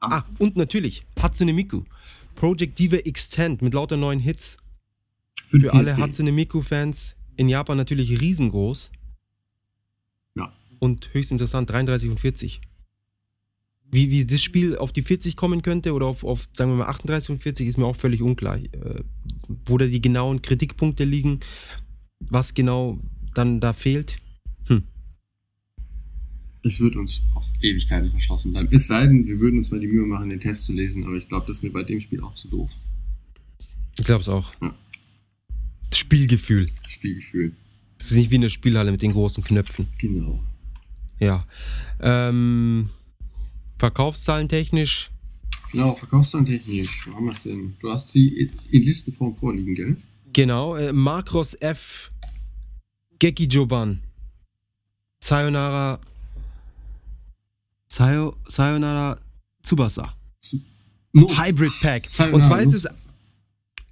[0.00, 1.82] Ah, und natürlich Hatsune Miku.
[2.36, 4.58] Project Diva Extend mit lauter neuen Hits.
[5.48, 5.96] Für, Für alle.
[5.96, 8.90] Hatsune Miku-Fans in Japan natürlich riesengroß.
[10.36, 10.52] Ja.
[10.78, 12.60] Und höchst interessant, 33 und 40.
[13.90, 16.88] Wie, wie das Spiel auf die 40 kommen könnte oder auf, auf, sagen wir mal,
[16.88, 18.58] 38 und 40, ist mir auch völlig unklar.
[18.58, 19.02] Äh,
[19.66, 21.40] wo da die genauen Kritikpunkte liegen,
[22.20, 22.98] was genau
[23.34, 24.18] dann da fehlt.
[24.66, 24.82] Hm.
[26.62, 28.68] Das wird uns auf Ewigkeiten verschlossen bleiben.
[28.70, 31.16] Es sei denn, wir würden uns mal die Mühe machen, den Test zu lesen, aber
[31.16, 32.70] ich glaube, das ist mir bei dem Spiel auch zu doof.
[33.98, 34.52] Ich glaube es auch.
[34.60, 34.74] Ja.
[35.92, 36.66] Spielgefühl.
[36.86, 37.52] Spielgefühl.
[37.98, 39.88] Das ist nicht wie eine Spielhalle mit den großen Knöpfen.
[39.98, 40.42] Genau.
[41.18, 41.46] Ja.
[42.00, 42.90] Ähm,
[43.78, 45.10] Verkaufszahlen technisch.
[45.72, 47.06] Genau, verkaufszahlentechnisch.
[47.06, 47.76] Wo haben wir es denn?
[47.80, 49.96] Du hast sie in Listenform vorliegen, gell?
[50.32, 50.76] Genau.
[50.76, 52.10] Äh, Makros F.
[53.18, 54.00] Geki Joban.
[55.20, 56.00] Sayonara.
[57.88, 59.18] Sayo, Sayonara
[59.62, 60.14] Tsubasa.
[61.12, 62.04] Not- Hybrid Pack.
[62.04, 63.08] Sayonara Und zwar ist es.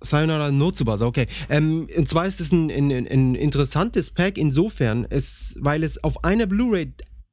[0.01, 1.27] Sayonara no Tsubasa, okay.
[1.49, 6.25] Ähm, und zwar ist es ein, ein, ein- interessantes Pack insofern, es, weil es auf
[6.25, 6.93] einer Blu-ray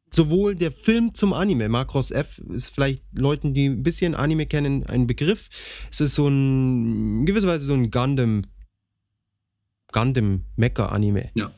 [0.10, 4.84] sowohl der Film zum Anime, Macross F, ist vielleicht Leuten, die ein bisschen Anime kennen,
[4.86, 5.50] ein Begriff.
[5.92, 8.44] Es ist so ein, in gewisser Weise so ein Gundam,
[9.92, 11.32] Gundam Mecha-Anime.
[11.36, 11.52] Ja.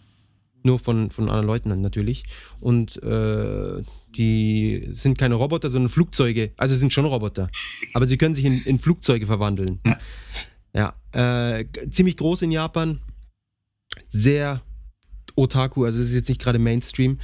[0.64, 2.24] Nur von, von anderen Leuten natürlich.
[2.60, 3.84] Und äh,
[4.16, 6.54] die sind keine Roboter, sondern Flugzeuge.
[6.58, 7.50] Also sind schon Roboter.
[7.94, 9.80] Aber sie können sich in, in Flugzeuge verwandeln.
[9.86, 10.00] Ja.
[10.76, 13.00] Ja, äh, ziemlich groß in Japan.
[14.08, 14.62] Sehr
[15.36, 17.20] Otaku, also es ist jetzt nicht gerade Mainstream.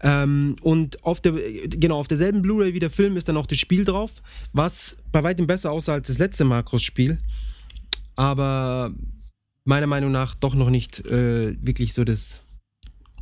[0.00, 1.32] Ähm, und auf der,
[1.68, 5.24] genau, auf derselben Blu-ray wie der Film ist dann auch das Spiel drauf, was bei
[5.24, 7.18] weitem besser aussah als das letzte Macros-Spiel.
[8.14, 8.92] Aber
[9.64, 12.36] meiner Meinung nach doch noch nicht äh, wirklich so das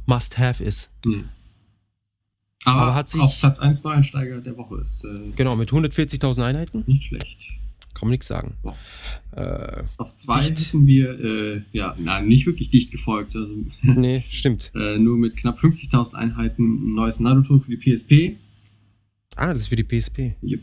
[0.04, 0.90] Must-Have ist.
[1.06, 1.28] Hm.
[2.66, 6.44] Aber, Aber hat sich- auf Platz 1 Neueinsteiger der Woche ist äh, Genau, mit 140.000
[6.44, 7.38] Einheiten nicht schlecht.
[7.98, 8.54] Kann man nichts sagen.
[9.32, 10.68] Äh, Auf 2 Dicht.
[10.68, 13.34] hätten wir, äh, ja, nein, nicht wirklich dicht gefolgt.
[13.34, 14.70] Also, nee, stimmt.
[14.74, 18.36] äh, nur mit knapp 50.000 Einheiten ein neues Naruto für die PSP.
[19.34, 20.34] Ah, das ist für die PSP.
[20.42, 20.62] Yep.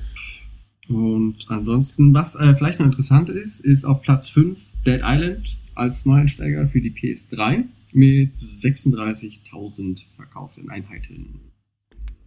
[0.90, 6.06] Und ansonsten, was äh, vielleicht noch interessant ist, ist auf Platz 5 Dead Island als
[6.06, 11.40] Neueinsteiger für die PS3 mit 36.000 verkauften Einheiten.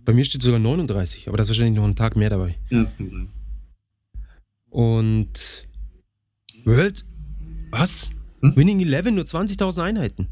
[0.04, 2.54] Bei mir steht sogar 39, aber da ist wahrscheinlich noch ein Tag mehr dabei.
[2.70, 3.28] Ja, das kann sein.
[4.76, 5.66] Und
[6.66, 7.06] World,
[7.70, 8.10] was?
[8.42, 8.58] Was?
[8.58, 10.28] Winning 11 nur 20.000 Einheiten.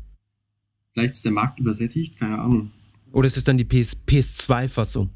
[0.92, 2.70] Vielleicht ist der Markt übersättigt, keine Ahnung.
[3.12, 5.09] Oder ist das dann die PS, PS2-Fassung?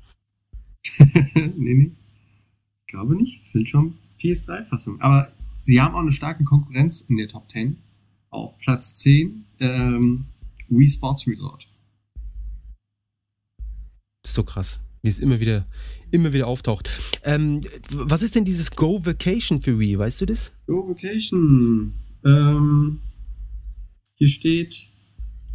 [1.34, 1.92] nee, nee.
[2.80, 3.42] Ich glaube nicht.
[3.42, 5.02] Es sind schon PS3-Fassungen.
[5.02, 5.30] Aber
[5.66, 7.76] sie haben auch eine starke Konkurrenz in der Top 10.
[8.30, 10.24] Auf Platz 10 ähm,
[10.70, 11.68] Wii Sports Resort.
[14.22, 15.66] Das ist so krass, wie es immer wieder,
[16.10, 16.90] immer wieder auftaucht.
[17.24, 19.98] Ähm, was ist denn dieses Go Vacation für Wii?
[19.98, 20.52] Weißt du das?
[20.66, 21.92] Go Vacation.
[22.24, 23.00] Ähm,
[24.16, 24.74] hier steht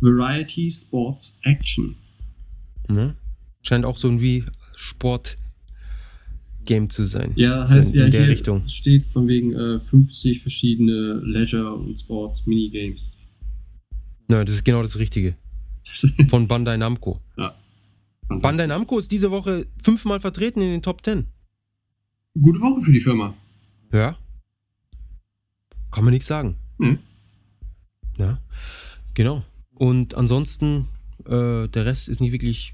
[0.01, 1.95] Variety Sports Action.
[2.89, 3.15] Ne?
[3.61, 7.31] Scheint auch so ein Wii-Sport-Game zu sein.
[7.35, 8.65] Ja, So heißt in, ja in der hier Richtung.
[8.67, 13.17] steht von wegen äh, 50 verschiedene Leisure- und Sports-Minigames.
[14.27, 15.35] Nein, das ist genau das Richtige.
[16.29, 17.19] Von Bandai Namco.
[17.37, 17.55] Ja.
[18.29, 21.27] Bandai Namco ist diese Woche fünfmal vertreten in den Top 10.
[22.41, 23.35] Gute Woche für die Firma.
[23.91, 24.17] Ja.
[25.91, 26.55] Kann man nichts sagen.
[26.79, 26.99] Mhm.
[28.17, 28.39] Ja.
[29.13, 29.43] Genau.
[29.75, 30.87] Und ansonsten,
[31.25, 32.73] äh, der Rest ist nicht wirklich,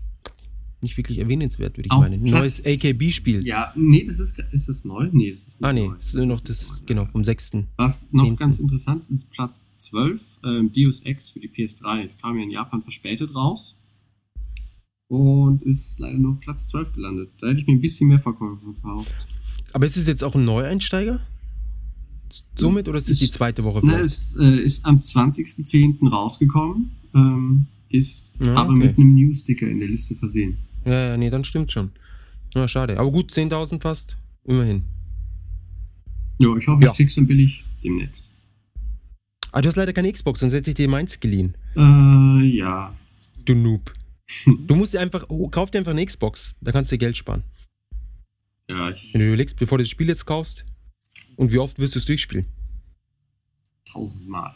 [0.81, 2.23] nicht wirklich erwähnenswert, würde ich Auf meinen.
[2.23, 3.45] Neues Platz- AKB-Spiel.
[3.45, 5.09] Ja, nee, das ist, ist das neu?
[5.11, 5.95] Nee, das ist nicht Ah, nee, neu.
[5.99, 6.77] es ist nur noch das, neu.
[6.85, 7.51] genau, vom 6.
[7.75, 8.37] Was noch Zehnten.
[8.37, 12.01] ganz interessant ist, ist Platz 12, ähm, Deus Ex für die PS3.
[12.03, 13.75] Es kam ja in Japan verspätet raus.
[15.09, 17.29] Und ist leider nur auf Platz 12 gelandet.
[17.41, 19.11] Da hätte ich mir ein bisschen mehr Verkäufe von verhofft.
[19.73, 21.19] Aber ist es jetzt auch ein Neueinsteiger?
[22.55, 23.83] Somit oder ist es die zweite Woche?
[23.85, 26.07] Ne, es äh, ist am 20.10.
[26.07, 28.85] rausgekommen, ähm, ist Ja, aber okay.
[28.85, 30.59] mit einem News-Sticker in der Liste versehen.
[30.85, 31.89] Ja, ja, nee, dann stimmt schon.
[32.53, 32.99] Ja, schade.
[32.99, 34.15] Aber gut, 10.000 fast.
[34.45, 34.83] Immerhin.
[36.37, 36.91] Ja, ich hoffe, Ja.
[36.91, 38.29] ich krieg's dann billig demnächst.
[39.51, 41.55] Ah, du hast leider keine Xbox, sonst hätte ich dir meins geliehen.
[41.75, 42.93] Äh, ja.
[43.45, 43.91] Du Noob.
[44.45, 46.55] Du musst dir einfach, oh, kauf dir einfach eine Xbox.
[46.61, 47.43] Da kannst du dir Geld sparen.
[48.67, 50.65] Ja, ich, Wenn du überlegst, bevor du das Spiel jetzt kaufst.
[51.35, 52.45] Und wie oft wirst du es durchspielen?
[53.91, 54.53] tausendmal.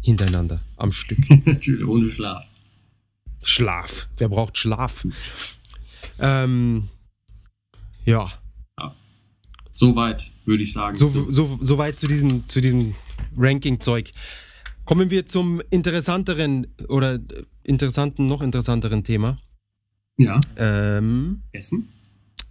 [0.00, 0.60] Hintereinander.
[0.76, 1.18] Am Stück.
[1.46, 2.46] Natürlich, ohne Schlaf.
[3.42, 4.08] Schlaf.
[4.16, 5.06] Wer braucht Schlaf?
[6.18, 6.88] Ähm,
[8.04, 8.32] ja.
[9.70, 10.96] Soweit, würde ich sagen.
[10.96, 12.94] So, so, so weit zu diesem, zu diesem
[13.36, 14.10] Ranking-Zeug.
[14.88, 17.20] Kommen wir zum interessanteren oder
[17.62, 19.38] interessanten, noch interessanteren Thema.
[20.16, 21.88] ja, Ähm, Essen?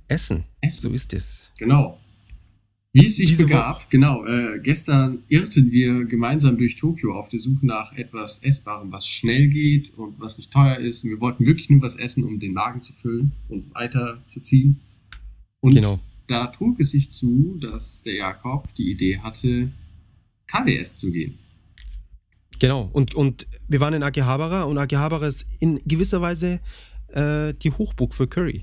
[0.08, 0.44] Essen.
[0.62, 0.82] Essen.
[0.90, 1.52] So ist es.
[1.58, 2.00] Genau.
[2.94, 7.40] Wie es sich Diese begab, genau, äh, gestern irrten wir gemeinsam durch Tokio auf der
[7.40, 11.04] Suche nach etwas Essbarem, was schnell geht und was nicht teuer ist.
[11.04, 14.80] Und wir wollten wirklich nur was essen, um den Magen zu füllen und weiterzuziehen.
[15.60, 16.00] Und Genau.
[16.28, 19.72] da trug es sich zu, dass der Jakob die Idee hatte,
[20.46, 21.40] KDS zu gehen.
[22.60, 22.90] Genau.
[22.92, 26.60] Und, und wir waren in Akihabara und Akihabara ist in gewisser Weise
[27.10, 28.62] äh, die Hochburg für Curry.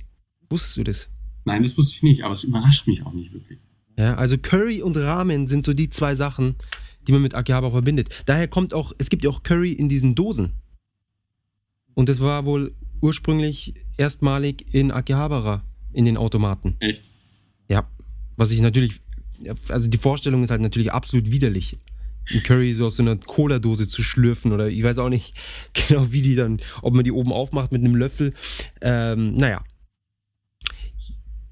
[0.51, 1.09] Wusstest du das?
[1.45, 3.59] Nein, das wusste ich nicht, aber es überrascht mich auch nicht wirklich.
[3.99, 6.57] Ja, also Curry und Ramen sind so die zwei Sachen,
[7.07, 8.09] die man mit Akihabara verbindet.
[8.27, 10.55] Daher kommt auch, es gibt ja auch Curry in diesen Dosen.
[11.95, 16.77] Und das war wohl ursprünglich erstmalig in Akihabara in den Automaten.
[16.81, 17.09] Echt?
[17.69, 17.89] Ja,
[18.37, 19.01] was ich natürlich,
[19.69, 21.79] also die Vorstellung ist halt natürlich absolut widerlich.
[22.33, 25.37] Ein Curry so aus so einer Cola-Dose zu schlürfen oder ich weiß auch nicht
[25.89, 28.33] genau, wie die dann, ob man die oben aufmacht mit einem Löffel.
[28.81, 29.65] Ähm, naja.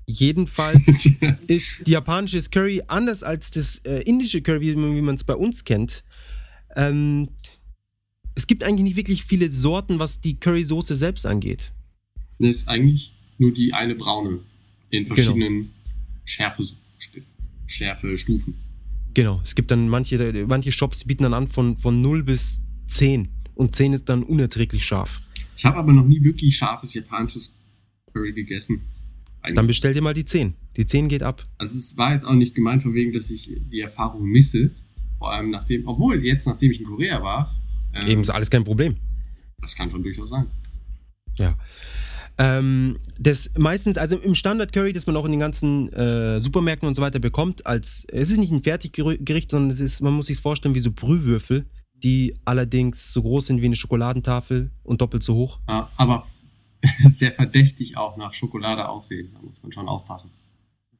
[0.06, 1.06] Jedenfalls
[1.46, 5.24] ist die japanische Curry anders als das äh, indische Curry, wie man wie man es
[5.24, 6.04] bei uns kennt.
[6.74, 7.28] Ähm,
[8.34, 11.72] es gibt eigentlich nicht wirklich viele Sorten, was die Currysoße selbst angeht.
[12.38, 14.40] Das ist eigentlich nur die eine braune
[14.90, 15.70] in verschiedenen
[16.24, 16.64] Schärfe,
[17.66, 18.54] Schärfe-Stufen.
[19.14, 22.60] Genau, es gibt dann manche, manche Shops die bieten dann an von, von 0 bis
[22.86, 25.22] 10 und 10 ist dann unerträglich scharf.
[25.56, 27.54] Ich habe aber noch nie wirklich scharfes japanisches
[28.12, 28.82] Curry gegessen.
[29.42, 29.56] Eigentlich.
[29.56, 30.54] Dann bestell dir mal die 10.
[30.76, 31.42] Die 10 geht ab.
[31.58, 34.70] Also es war jetzt auch nicht gemeint von wegen, dass ich die Erfahrung misse.
[35.18, 37.54] Vor allem nachdem, obwohl jetzt, nachdem ich in Korea war,
[37.94, 38.96] ähm, Eben ist alles kein Problem.
[39.58, 40.46] das kann schon durchaus sein.
[41.38, 41.58] Ja.
[42.38, 46.88] Ähm, das meistens, also im Standard Curry, das man auch in den ganzen äh, Supermärkten
[46.88, 50.26] und so weiter bekommt, als es ist nicht ein Fertiggericht, sondern es ist, man muss
[50.26, 55.22] sich vorstellen wie so Brühwürfel, die allerdings so groß sind wie eine Schokoladentafel und doppelt
[55.22, 55.60] so hoch.
[55.68, 56.24] Ja, aber
[57.04, 59.30] sehr verdächtig auch nach Schokolade aussehen.
[59.34, 60.30] Da muss man schon aufpassen.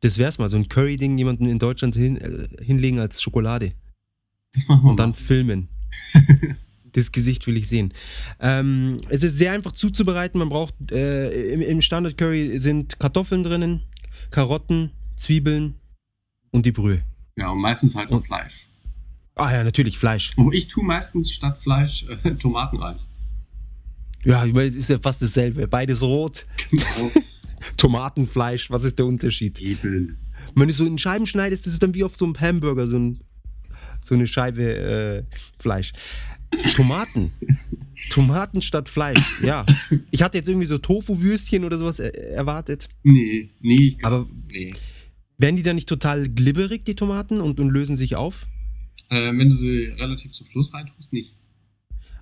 [0.00, 3.72] Das wär's mal, so ein Curry-Ding jemanden in Deutschland hin, äh, hinlegen als Schokolade
[4.52, 5.16] Das machen wir und dann mal.
[5.16, 5.68] filmen.
[6.92, 7.94] Das Gesicht will ich sehen.
[8.40, 10.38] Ähm, es ist sehr einfach zuzubereiten.
[10.38, 13.82] Man braucht äh, im, im Standard Curry sind Kartoffeln drinnen,
[14.30, 15.74] Karotten, Zwiebeln
[16.50, 17.02] und die Brühe.
[17.36, 18.68] Ja, und meistens halt noch Und- Fleisch.
[19.34, 20.32] Ah ja, natürlich Fleisch.
[20.36, 22.98] Aber ich tue meistens statt Fleisch äh, Tomaten rein.
[24.24, 25.66] Ja, ich meine, es ist ja fast dasselbe.
[25.66, 26.44] Beides rot.
[26.70, 27.10] Genau.
[27.78, 29.58] Tomatenfleisch, was ist der Unterschied?
[29.60, 30.18] Eben.
[30.54, 32.98] Wenn du so in Scheiben schneidest, das ist dann wie auf so einem Hamburger, so,
[32.98, 33.20] ein,
[34.02, 35.22] so eine Scheibe äh,
[35.58, 35.92] Fleisch.
[36.74, 37.30] Tomaten.
[38.10, 39.64] Tomaten statt Fleisch, ja.
[40.10, 42.88] Ich hatte jetzt irgendwie so Tofu-Würstchen oder sowas er erwartet.
[43.02, 44.74] Nee, nee, Aber nee.
[45.38, 48.46] werden die dann nicht total glibberig, die Tomaten, und, und lösen sich auf?
[49.08, 51.36] Äh, wenn du sie relativ zum Schluss reintust, nicht.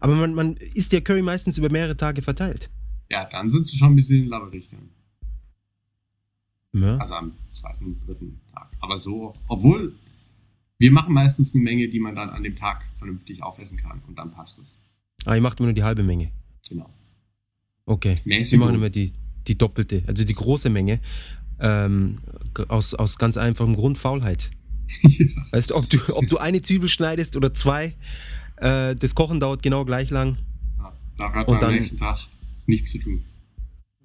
[0.01, 2.71] Aber man, man isst ja Curry meistens über mehrere Tage verteilt.
[3.11, 4.90] Ja, dann sind sie schon ein bisschen labberig dann.
[6.73, 6.97] Ja.
[6.99, 8.71] Also am zweiten, dritten Tag.
[8.81, 9.95] Aber so, obwohl
[10.81, 14.16] wir machen meistens eine Menge, die man dann an dem Tag vernünftig aufessen kann und
[14.19, 14.81] dann passt es.
[15.27, 16.33] Ah, ihr macht immer nur die halbe Menge.
[16.69, 16.88] Genau.
[17.85, 18.16] Okay.
[18.25, 18.59] Wir Mäßig.
[18.59, 19.12] machen immer die,
[19.47, 21.01] die doppelte, also die große Menge.
[21.61, 22.19] Ähm,
[22.69, 24.51] aus, aus ganz einfachem Grund Faulheit.
[25.53, 27.95] Weißt du, ob du, ob du eine Zwiebel schneidest oder zwei,
[28.57, 30.38] äh, das Kochen dauert genau gleich lang.
[30.79, 32.19] Ja, da hat Und man am dann- nächsten Tag
[32.66, 33.23] nichts zu tun.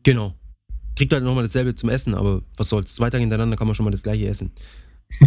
[0.03, 0.35] Genau.
[0.97, 2.95] Kriegt halt nochmal dasselbe zum Essen, aber was soll's.
[2.95, 4.51] Zwei Tage hintereinander kann man schon mal das gleiche essen.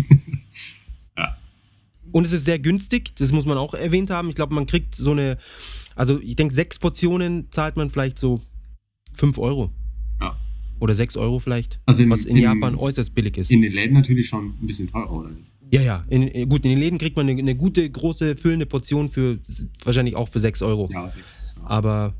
[2.13, 4.29] Und es ist sehr günstig, das muss man auch erwähnt haben.
[4.29, 5.39] Ich glaube, man kriegt so eine,
[5.95, 8.41] also ich denke, sechs Portionen zahlt man vielleicht so
[9.15, 9.71] 5 Euro.
[10.21, 10.37] Ja.
[10.81, 11.81] Oder 6 Euro vielleicht.
[11.87, 13.51] Also in- was in, in- Japan äußerst billig ist.
[13.51, 15.51] In den Läden natürlich schon ein bisschen teurer, oder nicht?
[15.71, 16.05] ja, ja.
[16.09, 19.39] In, in- gut, in den Läden kriegt man eine, eine gute, große, füllende Portion für
[19.85, 20.89] wahrscheinlich auch für 6 Euro.
[20.93, 21.55] Ja, sechs.
[21.57, 21.67] Ja.
[21.69, 22.15] Aber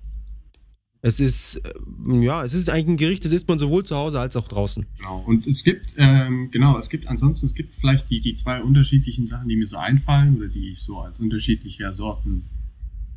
[1.01, 4.19] es ist, äh, ja, es ist eigentlich ein Gericht, das isst man sowohl zu Hause
[4.21, 4.85] als auch draußen.
[4.99, 5.23] Genau.
[5.27, 9.27] Und es gibt, ähm, genau, es gibt ansonsten, es gibt vielleicht die, die zwei unterschiedlichen
[9.27, 12.45] Sachen, die mir so einfallen oder die ich so als unterschiedliche Sorten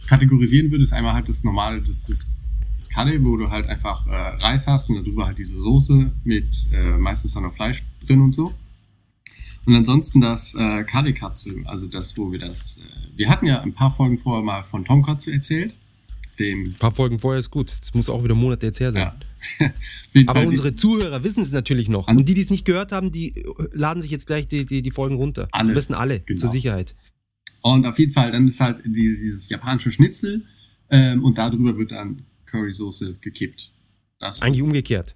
[0.08, 0.84] kategorisieren würde.
[0.84, 2.30] Ist einmal halt das normale, das, das,
[2.76, 6.67] das Curry, wo du halt einfach äh, Reis hast und darüber halt diese Soße mit
[6.72, 8.54] äh, meistens dann noch Fleisch drin und so.
[9.65, 13.74] Und ansonsten das äh, Karikatsu, also das, wo wir das, äh, wir hatten ja ein
[13.74, 15.76] paar Folgen vorher mal von Tonkatsu erzählt,
[16.41, 17.71] dem Ein paar Folgen vorher ist gut.
[17.82, 19.12] Es muss auch wieder Monate jetzt her sein.
[19.60, 19.71] Ja.
[20.27, 22.08] Aber Fall unsere Zuhörer wissen es natürlich noch.
[22.08, 24.91] Und die, die es nicht gehört haben, die laden sich jetzt gleich die, die, die
[24.91, 25.47] Folgen runter.
[25.51, 25.69] Alle.
[25.69, 26.39] Am besten alle, Genau.
[26.39, 26.95] zur Sicherheit.
[27.62, 30.43] Und auf jeden Fall, dann ist halt dieses, dieses japanische Schnitzel
[30.89, 33.71] ähm, und darüber wird dann Currysoße gekippt.
[34.19, 35.15] Das, Eigentlich umgekehrt.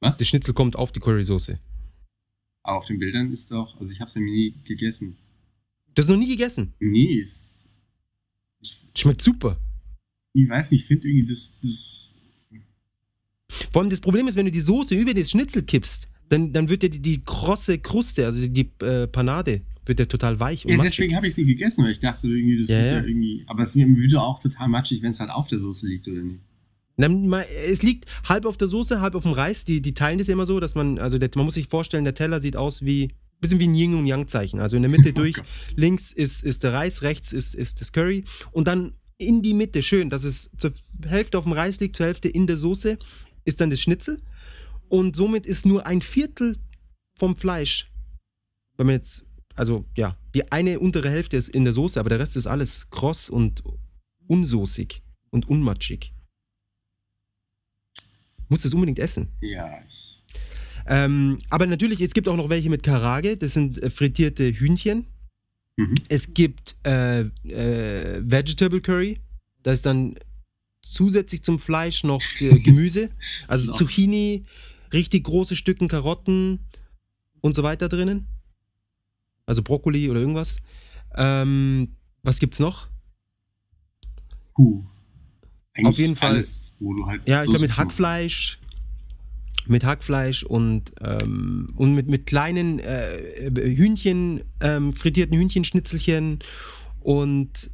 [0.00, 0.18] was?
[0.18, 1.58] Das Schnitzel kommt auf die Currysoße.
[2.62, 5.16] Aber auf den Bildern ist doch, also ich habe es ja nie gegessen.
[5.94, 6.72] Das noch nie gegessen.
[6.80, 7.66] Nee, ist,
[8.60, 9.56] ich, Schmeckt super.
[10.34, 12.14] Ich weiß nicht, ich finde irgendwie das, das,
[13.72, 16.68] Vor allem das Problem ist, wenn du die Soße über das Schnitzel kippst, dann, dann
[16.68, 20.66] wird ja die, die krosse Kruste, also die, die äh, Panade, wird ja total weich
[20.66, 20.92] und ja, matschig.
[20.96, 23.04] deswegen habe ich es nie gegessen, weil ich dachte irgendwie, das Ja, wird ja, ja.
[23.04, 26.22] irgendwie, aber es wird auch total matschig, wenn es halt auf der Soße liegt, oder
[26.22, 26.40] nicht?
[26.96, 29.64] Es liegt halb auf der Soße, halb auf dem Reis.
[29.64, 32.14] Die, die teilen das immer so, dass man, also der, man muss sich vorstellen, der
[32.14, 34.60] Teller sieht aus wie, bisschen wie ein Yin und Yang Zeichen.
[34.60, 35.44] Also in der Mitte Oh durch, Gott.
[35.74, 38.94] links ist, ist der Reis, rechts ist, ist das Curry und dann
[39.24, 40.72] in die Mitte, schön, dass es zur
[41.06, 42.98] Hälfte auf dem Reis liegt, zur Hälfte in der Soße,
[43.44, 44.20] ist dann das Schnitzel
[44.88, 46.56] und somit ist nur ein Viertel
[47.18, 47.90] vom Fleisch,
[48.76, 52.18] wenn man jetzt, also ja, die eine untere Hälfte ist in der Soße, aber der
[52.18, 53.62] Rest ist alles kross und
[54.26, 56.12] unsoßig und unmatschig.
[58.48, 59.28] Muss das unbedingt essen.
[59.40, 59.80] Ja,
[60.86, 65.06] Ähm, aber natürlich, es gibt auch noch welche mit Karage, das sind äh, frittierte Hühnchen.
[65.76, 65.94] Mhm.
[66.08, 69.20] Es gibt äh, äh, Vegetable Curry,
[69.62, 70.16] da ist dann
[70.82, 73.10] zusätzlich zum Fleisch noch äh, Gemüse,
[73.48, 74.44] also Zucchini,
[74.92, 76.60] richtig große Stücken Karotten
[77.40, 78.26] und so weiter drinnen.
[79.46, 80.58] Also Brokkoli oder irgendwas.
[81.16, 82.88] Ähm, was gibt's noch?
[84.54, 84.84] Puh.
[85.74, 86.30] Eigentlich Auf jeden Fall.
[86.34, 87.76] Alles, wo du halt Ja, ich glaube mit.
[87.76, 88.58] Hackfleisch.
[89.66, 96.40] Mit Hackfleisch und, ähm, und mit, mit kleinen äh, Hühnchen, ähm, frittierten Hühnchenschnitzelchen
[97.00, 97.70] und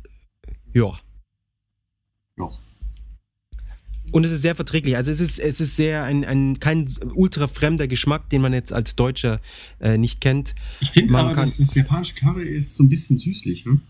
[0.72, 0.92] ja.
[2.37, 2.61] Noch.
[4.12, 4.96] Und es ist sehr verträglich.
[4.96, 8.72] Also es ist, es ist sehr ein, ein kein ultra fremder Geschmack, den man jetzt
[8.72, 9.40] als Deutscher
[9.81, 10.55] äh, nicht kennt.
[10.81, 13.81] Ich finde Man aber, kann- dass das japanische Curry ist so ein bisschen süßlich, ne?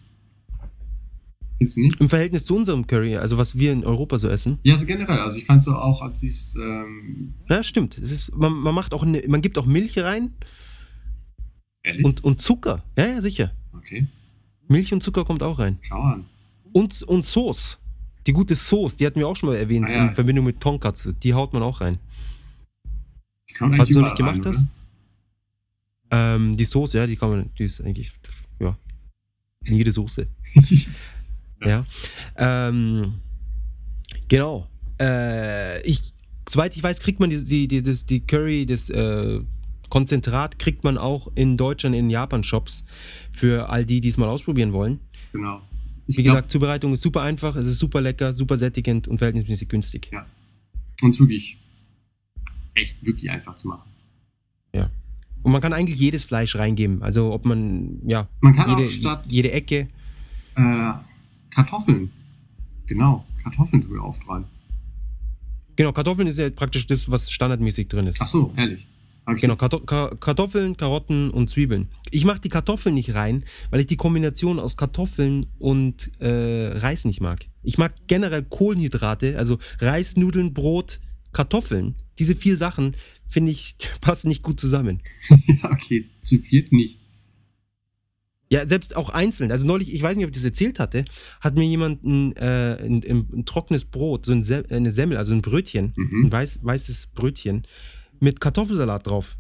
[1.60, 2.00] Nicht?
[2.00, 4.58] Im Verhältnis zu unserem Curry, also was wir in Europa so essen.
[4.62, 5.18] Ja, so generell.
[5.20, 7.98] Also ich fand so auch, als ich es, ähm, Ja, stimmt.
[7.98, 10.32] Es ist, man, man macht auch eine, man gibt auch Milch rein
[11.82, 12.04] ehrlich?
[12.04, 12.82] und, und Zucker.
[12.96, 13.52] Ja, ja, sicher.
[13.74, 14.06] okay,
[14.68, 15.78] Milch und Zucker kommt auch rein.
[15.82, 16.24] schau an.
[16.72, 17.76] Und, und Sauce.
[18.26, 20.02] Die gute Sauce, die hatten wir auch schon mal erwähnt Ah, ja.
[20.04, 21.12] in Verbindung mit Tonkatsu.
[21.12, 21.98] Die haut man auch rein.
[23.50, 24.66] Die kommt Falls du noch nicht gemacht rein, hast.
[26.10, 28.12] Ähm, die Soße, ja, die kann man, die ist eigentlich,
[28.60, 28.76] ja,
[29.64, 30.26] in jede Soße.
[31.64, 31.84] ja.
[32.36, 33.14] Ähm,
[34.28, 34.66] genau.
[35.00, 36.00] Äh, ich,
[36.48, 39.40] soweit ich weiß, kriegt man die, die, die, das, die Curry, das äh,
[39.88, 42.84] Konzentrat, kriegt man auch in Deutschland in Japan-Shops
[43.32, 45.00] für all die, die es mal ausprobieren wollen.
[45.32, 45.62] Genau.
[46.06, 49.18] Ich Wie glaub, gesagt, Zubereitung ist super einfach, es ist super lecker, super sättigend und
[49.18, 50.10] verhältnismäßig günstig.
[51.02, 51.58] Und es wirklich
[52.74, 53.90] echt wirklich einfach zu machen.
[55.42, 57.02] Und man kann eigentlich jedes Fleisch reingeben.
[57.02, 59.88] Also ob man, ja, Man kann jede, auch statt jede Ecke.
[60.56, 60.92] äh,
[61.50, 62.10] Kartoffeln,
[62.86, 64.44] genau, Kartoffeln drüber auftreuen.
[65.76, 68.20] Genau, Kartoffeln ist ja praktisch das, was standardmäßig drin ist.
[68.20, 68.86] Ach so, ehrlich.
[69.38, 71.88] Genau, Karto Ka Kartoffeln, Karotten und Zwiebeln.
[72.10, 77.04] Ich mache die Kartoffeln nicht rein, weil ich die Kombination aus Kartoffeln und äh, Reis
[77.04, 77.46] nicht mag.
[77.62, 81.00] Ich mag generell Kohlenhydrate, also Reis, Nudeln, Brot,
[81.32, 81.94] Kartoffeln.
[82.18, 82.96] Diese vier Sachen,
[83.28, 85.00] finde ich, passen nicht gut zusammen.
[85.28, 86.99] ja, okay, zu viert nicht.
[88.52, 89.52] Ja, selbst auch einzeln.
[89.52, 91.04] Also neulich, ich weiß nicht, ob ich das erzählt hatte,
[91.40, 95.18] hat mir jemand ein, äh, ein, ein, ein trockenes Brot, so ein Se eine Semmel,
[95.18, 96.26] also ein Brötchen, Mhm.
[96.26, 97.64] ein weiß, weißes Brötchen
[98.18, 99.36] mit Kartoffelsalat drauf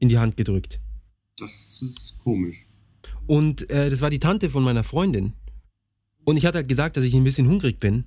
[0.00, 0.80] in die Hand gedrückt.
[1.38, 2.66] Das ist komisch.
[3.28, 5.34] Und äh, das war die Tante von meiner Freundin.
[6.24, 8.06] Und ich hatte halt gesagt, dass ich ein bisschen hungrig bin.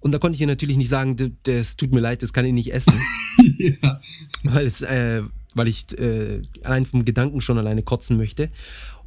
[0.00, 2.44] Und da konnte ich ihr natürlich nicht sagen, "D- das tut mir leid, das kann
[2.44, 2.92] ich nicht essen,
[3.58, 4.00] ja.
[4.42, 5.22] weil, es, äh,
[5.54, 8.50] weil ich äh, allein vom Gedanken schon alleine kotzen möchte.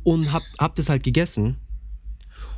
[0.04, 1.58] Und hab, hab das halt gegessen.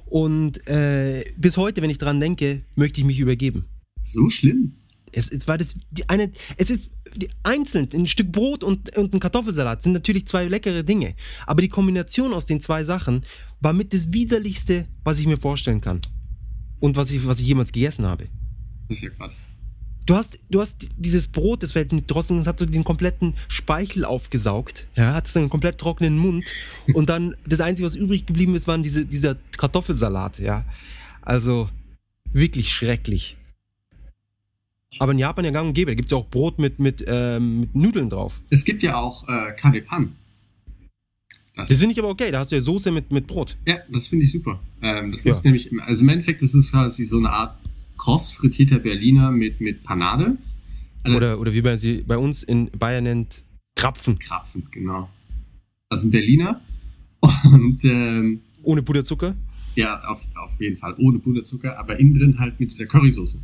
[0.05, 3.65] Und äh, bis heute, wenn ich dran denke, möchte ich mich übergeben.
[4.03, 4.75] So schlimm.
[5.13, 9.13] Es, es war das die eine, es ist die, einzeln ein Stück Brot und, und
[9.13, 13.25] ein Kartoffelsalat sind natürlich zwei leckere Dinge, aber die Kombination aus den zwei Sachen
[13.59, 15.99] war mit das widerlichste, was ich mir vorstellen kann
[16.79, 18.29] und was ich was ich jemals gegessen habe.
[18.87, 19.37] Das ist ja krass.
[20.07, 23.35] Du hast, du hast dieses Brot, das fällt nicht drossen, das hat so den kompletten
[23.47, 24.87] Speichel aufgesaugt.
[24.95, 26.45] Ja, hat einen komplett trockenen Mund.
[26.93, 30.65] Und dann das Einzige, was übrig geblieben ist, waren diese, dieser Kartoffelsalat, ja.
[31.21, 31.69] Also
[32.33, 33.37] wirklich schrecklich.
[34.99, 35.91] Aber in Japan ja gang und gäbe.
[35.91, 38.41] Da gibt es ja auch Brot mit, mit, ähm, mit Nudeln drauf.
[38.49, 40.15] Es gibt ja auch äh, Karepan.
[41.55, 42.29] Das, Das finde ich aber okay.
[42.31, 43.55] Da hast du ja Soße mit, mit Brot.
[43.65, 44.59] ja, das finde ich super.
[44.81, 45.31] Ähm, das Ja.
[45.31, 47.57] ist nämlich, also im Endeffekt ist es quasi so eine Art
[48.01, 50.37] kross frittierter Berliner mit, mit Panade.
[51.03, 53.43] Also Oder, oder wie man sie bei uns in Bayern nennt,
[53.75, 54.17] Krapfen.
[54.17, 55.09] Krapfen, genau.
[55.89, 56.61] Also ein Berliner.
[57.45, 59.35] Und ähm, Ohne Puderzucker.
[59.75, 63.39] ja, auf, auf jeden Fall ohne Butterzucker, aber innen drin halt mit dieser Currysoße.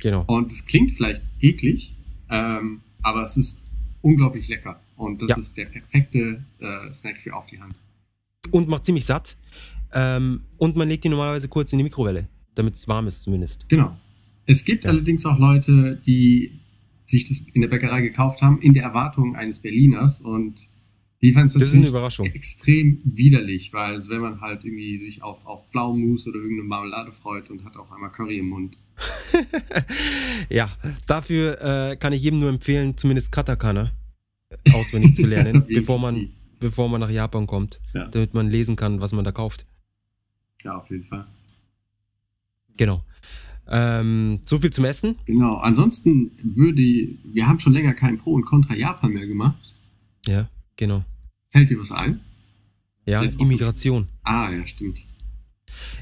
[0.00, 0.24] Genau.
[0.28, 1.94] Und es klingt vielleicht eklig,
[2.30, 3.60] ähm, aber es ist
[4.02, 4.80] unglaublich lecker.
[4.96, 5.36] Und das Ja.
[5.36, 7.74] ist der perfekte äh, Snack für auf die Hand.
[8.50, 9.36] Und macht ziemlich satt.
[9.92, 13.68] Ähm, und man legt die normalerweise kurz in die Mikrowelle, damit es warm ist zumindest.
[13.68, 13.96] Genau.
[14.46, 14.90] Es gibt Ja.
[14.90, 16.52] allerdings auch Leute, die
[17.04, 20.68] sich das in der Bäckerei gekauft haben, in der Erwartung eines Berliners und
[21.22, 25.68] die fanden es natürlich extrem widerlich, weil also wenn man halt irgendwie sich auf, auf
[25.70, 28.78] Pflaumenmus oder irgendeine Marmelade freut und hat auf einmal Curry im Mund.
[30.48, 30.70] ja,
[31.06, 31.60] dafür
[31.90, 33.92] äh, kann ich jedem nur empfehlen, zumindest Katakana
[34.72, 38.08] auswendig zu lernen, bevor man, bevor man nach Japan kommt, Ja.
[38.08, 39.66] damit man lesen kann, was man da kauft.
[40.64, 41.26] Ja, auf jeden Fall.
[42.76, 43.02] Genau.
[43.68, 45.16] Ähm, so viel zum Essen.
[45.26, 45.56] Genau.
[45.56, 49.74] Ansonsten würde, wir haben schon länger kein Pro und Contra Japan mehr gemacht.
[50.26, 51.04] Ja, genau.
[51.50, 52.20] Fällt dir was ein?
[53.06, 54.08] Ja, Jetzt auch so- Immigration.
[54.22, 55.06] Ah, ja, stimmt.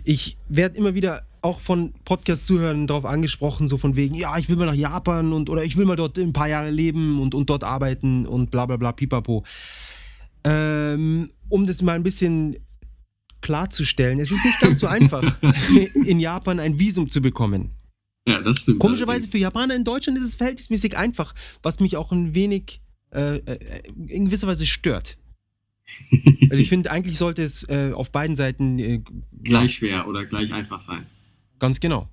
[0.05, 4.57] Ich werde immer wieder auch von Podcast-Zuhörern darauf angesprochen, so von wegen, ja, ich will
[4.57, 7.49] mal nach Japan und oder ich will mal dort ein paar Jahre leben und, und
[7.51, 9.45] dort arbeiten und bla bla bla pipapo.
[10.45, 12.57] Ähm, um das mal ein bisschen
[13.41, 15.39] klarzustellen, es ist nicht ganz so einfach,
[15.95, 17.71] in Japan ein Visum zu bekommen.
[18.27, 18.79] Ja, das stimmt.
[18.81, 23.37] Komischerweise für Japaner in Deutschland ist es verhältnismäßig einfach, was mich auch ein wenig äh,
[23.37, 25.17] äh, in gewisser Weise stört.
[26.51, 29.01] Also ich finde, eigentlich sollte es äh, auf beiden Seiten äh,
[29.43, 31.07] gleich schwer oder gleich einfach sein.
[31.59, 32.09] Ganz genau.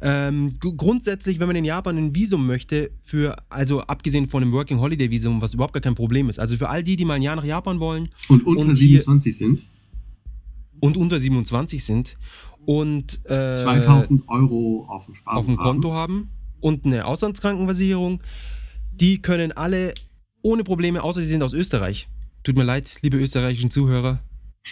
[0.00, 4.78] Ähm, grundsätzlich, wenn man in Japan ein Visum möchte, für, also abgesehen von einem Working
[4.80, 7.22] Holiday Visum, was überhaupt gar kein Problem ist, also für all die, die mal ein
[7.22, 9.62] Jahr nach Japan wollen Und unter Und hier- 27 sind
[10.80, 12.16] und unter 27 sind
[12.64, 18.22] und äh, 2000 Euro auf dem auf dem Konto haben und eine Auslandskrankenversicherung,
[18.92, 19.94] die können alle
[20.42, 22.08] ohne Probleme, außer sie sind aus Österreich.
[22.42, 24.20] Tut mir leid, liebe österreichischen Zuhörer,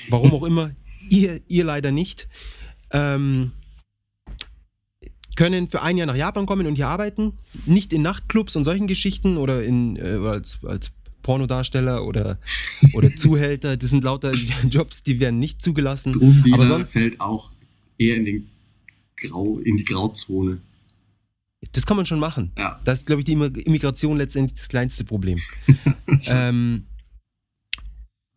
[0.09, 0.71] warum auch immer,
[1.09, 2.29] ihr, ihr leider nicht,
[2.91, 3.53] ähm,
[5.37, 7.33] können für ein Jahr nach Japan kommen und hier arbeiten,
[7.67, 12.39] nicht in Nachtclubs und solchen Geschichten oder in, äh, als, als Pornodarsteller oder,
[12.95, 14.33] oder Zuhälter, das sind lauter
[14.71, 16.13] Jobs, die werden nicht zugelassen.
[16.13, 17.53] Drogendealer Aber sonst- fällt auch
[17.99, 18.49] eher in, den
[19.17, 20.59] Grau, in die Grauzone.
[21.73, 22.53] Das kann man schon machen.
[22.59, 22.81] Ja.
[22.85, 25.39] Das ist, glaube ich, die Immi- Immigration letztendlich das kleinste Problem.
[26.27, 26.85] ähm,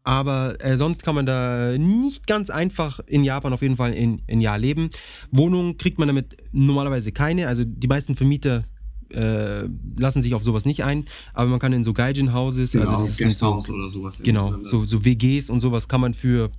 [0.04, 4.22] aber äh, sonst kann man da nicht ganz einfach in Japan auf jeden Fall in,
[4.28, 4.90] in Jahr leben.
[5.32, 7.48] Wohnungen kriegt man damit normalerweise keine.
[7.50, 8.64] Also die meisten Vermieter
[9.12, 9.68] äh,
[9.98, 11.06] lassen sich auf sowas nicht ein.
[11.34, 14.22] Aber man kann in so Gaijin-Houses, genau, also das sind so, oder sowas.
[14.24, 16.50] genau, so, so WGs und sowas kann man für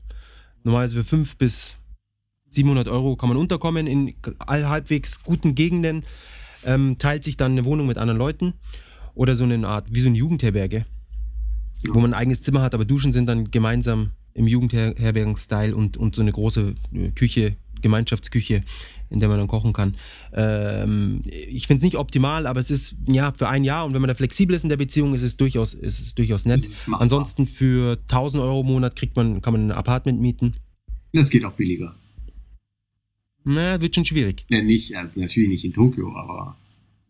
[0.64, 1.76] normalerweise für 5 bis
[2.50, 6.04] 700 Euro kann man unterkommen in all- halbwegs guten Gegenden,
[6.64, 8.54] ähm, teilt sich dann eine Wohnung mit anderen Leuten
[9.14, 10.86] oder so eine Art, wie so eine Jugendherberge,
[11.86, 11.94] Ja.
[11.94, 16.14] wo man ein eigenes Zimmer hat, aber Duschen sind dann gemeinsam im Jugendherbergen-Style und, und
[16.14, 18.62] so eine große äh, Küche, Gemeinschaftsküche,
[19.10, 19.96] in der man dann kochen kann.
[20.32, 24.00] Ähm, ich finde es nicht optimal, aber es ist ja für ein Jahr und wenn
[24.00, 26.62] man da flexibel ist in der Beziehung, ist es durchaus, ist es durchaus nett.
[26.90, 30.54] Ansonsten für 1000 Euro im Monat kriegt man, kann man ein Apartment mieten.
[31.12, 31.94] Das geht auch billiger.
[33.44, 34.44] Na, wird schon schwierig.
[34.48, 36.58] Ja, nicht, also natürlich nicht in Tokio, aber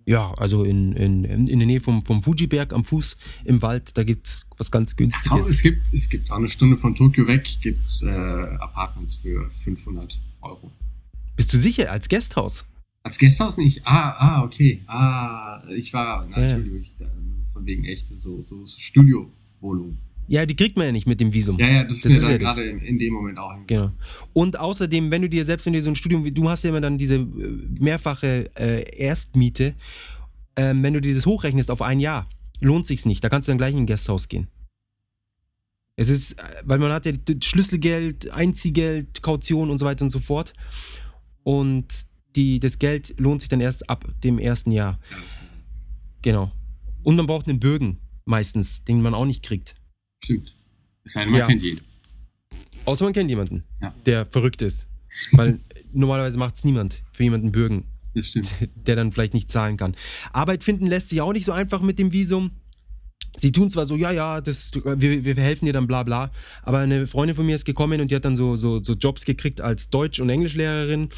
[0.07, 4.05] Ja, also in, in, in der Nähe vom, vom Fuji-Berg am Fuß im Wald, da
[4.05, 5.49] gibt es was ganz Günstiges.
[5.49, 9.51] es gibt es gibt auch eine Stunde von Tokio weg, gibt es äh, Apartments für
[9.65, 10.71] 500 Euro.
[11.39, 12.65] Bist du sicher, als Gasthaus?
[13.05, 13.83] Als Gasthaus nicht?
[13.85, 14.83] Ah, ah, okay.
[14.89, 16.43] Ah, ich war, na, Ja.
[16.43, 17.05] Entschuldigung, ich, äh,
[17.53, 19.99] von wegen echt, so, so, Studiowohnung.
[20.27, 21.57] Ja, die kriegt man ja nicht mit dem Visum.
[21.61, 22.57] Ja, ja, das, Das ist ja das.
[22.57, 23.93] gerade in, in dem Moment auch Genau.
[24.33, 26.81] Und außerdem, wenn du dir selbst, wenn du so ein Studium, du hast ja immer
[26.81, 27.27] dann diese äh,
[27.79, 29.75] mehrfache äh, Erstmiete,
[30.57, 32.29] ähm, wenn du dir das hochrechnest auf ein Jahr,
[32.61, 33.23] lohnt sich's nicht.
[33.23, 34.49] Da kannst du dann gleich in ein Gasthaus gehen.
[35.95, 40.19] Es ist, äh, weil man hat ja Schlüsselgeld, Einziehgeld, Kaution und so weiter und so
[40.19, 40.53] fort.
[41.49, 41.87] Und
[42.37, 44.99] die, das Geld lohnt sich dann erst ab dem ersten Jahr.
[46.21, 46.53] Genau.
[47.03, 49.75] Und man braucht einen Bürgen meistens, den man auch nicht kriegt.
[50.23, 50.55] stimmt.
[51.05, 51.47] Es sei denn, man Ja.
[51.47, 51.81] kennt jeden.
[52.85, 53.95] Außer man kennt jemanden, Ja.
[54.05, 54.87] der verrückt ist.
[55.33, 55.59] Weil
[55.95, 57.85] normalerweise macht es niemand für jemanden Bürgen,
[58.15, 58.49] Das stimmt.
[58.75, 59.97] der dann vielleicht nicht zahlen kann.
[60.35, 62.51] Arbeit finden lässt sich auch nicht so einfach mit dem Visum.
[63.39, 66.31] Sie tun zwar so, ja, ja, das, wir, wir helfen dir dann bla bla,
[66.63, 69.25] aber eine Freundin von mir ist gekommen und die hat dann so, so, so Jobs
[69.25, 71.09] gekriegt als Deutsch- und Englischlehrerin,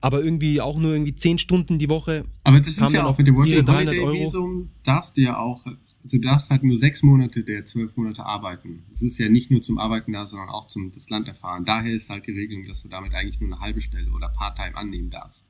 [0.00, 2.24] aber irgendwie auch nur irgendwie zehn Stunden die Woche.
[2.44, 4.20] Aber das ist ja auch mit dem ihre Working 300 Holiday Euro.
[4.20, 8.24] Visum, darfst du ja auch, also du darfst halt nur sechs Monate der zwölf Monate
[8.24, 8.84] arbeiten.
[8.92, 11.64] Es ist ja nicht nur zum Arbeiten da, sondern auch zum das Land erfahren.
[11.64, 14.76] Daher ist halt die Regelung, dass du damit eigentlich nur eine halbe Stelle oder Part-Time
[14.76, 15.46] annehmen darfst.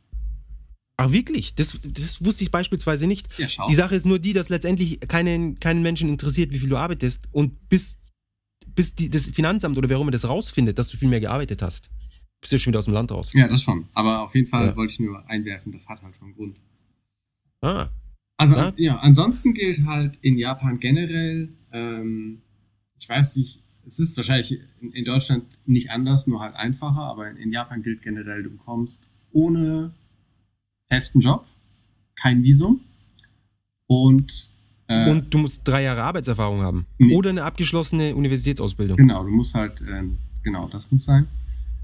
[0.99, 1.55] Ach wirklich?
[1.55, 3.29] Das, das wusste ich beispielsweise nicht.
[3.39, 3.49] Ja.
[3.69, 7.29] Die Sache ist nur die, dass letztendlich keinen, keinen Menschen interessiert, wie viel du arbeitest.
[7.33, 7.99] Und bis,
[8.75, 11.61] bis die, das Finanzamt oder wer auch immer das rausfindet, dass du viel mehr gearbeitet
[11.61, 11.91] hast,
[12.41, 13.31] bist du schon wieder aus dem Land raus.
[13.35, 13.89] ja, das schon.
[13.93, 14.77] Aber auf jeden Fall Ja.
[14.77, 16.57] wollte ich nur einwerfen, das hat halt schon einen Grund.
[17.61, 17.89] Ah,
[18.39, 18.73] Also Ja.
[18.77, 22.41] ja, ansonsten gilt halt in Japan generell, ähm,
[22.99, 27.37] ich weiß nicht, es ist wahrscheinlich in, Deutschland nicht anders, nur halt einfacher, aber in,
[27.37, 29.93] in Japan gilt generell, du bekommst ohne
[30.91, 31.47] festen Job
[32.15, 32.81] kein Visum
[33.87, 34.51] und,
[34.89, 36.87] äh, und du musst drei Jahre Arbeitserfahrung haben.
[36.99, 37.15] Nee.
[37.15, 38.97] Oder eine abgeschlossene Universitätsausbildung.
[38.97, 41.27] genau, du musst halt, ähm, genau, das muss sein.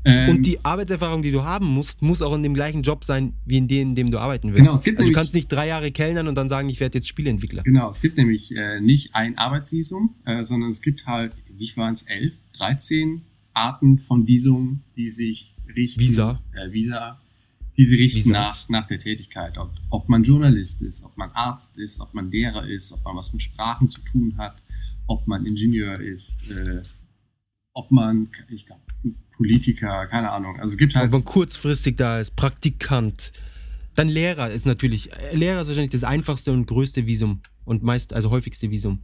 [0.04, 3.34] Ähm, Und die Arbeitserfahrung, die du haben musst, muss auch in dem gleichen Job sein,
[3.46, 4.58] wie in dem, in dem du arbeiten willst.
[4.58, 6.80] Genau, es gibt also du nämlich- kannst nicht drei Jahre kellnern und dann sagen, ich
[6.80, 7.62] werde jetzt Spieleentwickler.
[7.62, 11.92] Genau, es gibt nämlich äh, nicht ein Arbeitsvisum, äh, sondern es gibt halt, wie waren
[11.92, 13.22] es, elf, 13
[13.52, 16.00] Arten von Visum, die sich richten.
[16.00, 16.40] Visa.
[16.52, 17.20] Äh, Visa,
[17.76, 19.56] die sie richten nach, nach der Tätigkeit.
[19.58, 23.16] Ob, ob man Journalist ist, ob man Arzt ist, ob man Lehrer ist, ob man
[23.16, 24.62] was mit Sprachen zu tun hat,
[25.06, 26.82] ob man Ingenieur ist, äh,
[27.72, 28.82] ob man, ich glaube,
[29.36, 30.56] Politiker, keine Ahnung.
[30.60, 33.32] Also es gibt Ob halt, man kurzfristig da ist, Praktikant.
[33.94, 38.12] Dann Lehrer ist natürlich, äh, Lehrer ist wahrscheinlich das einfachste und größte Visum und meist,
[38.12, 39.00] also häufigste Visum,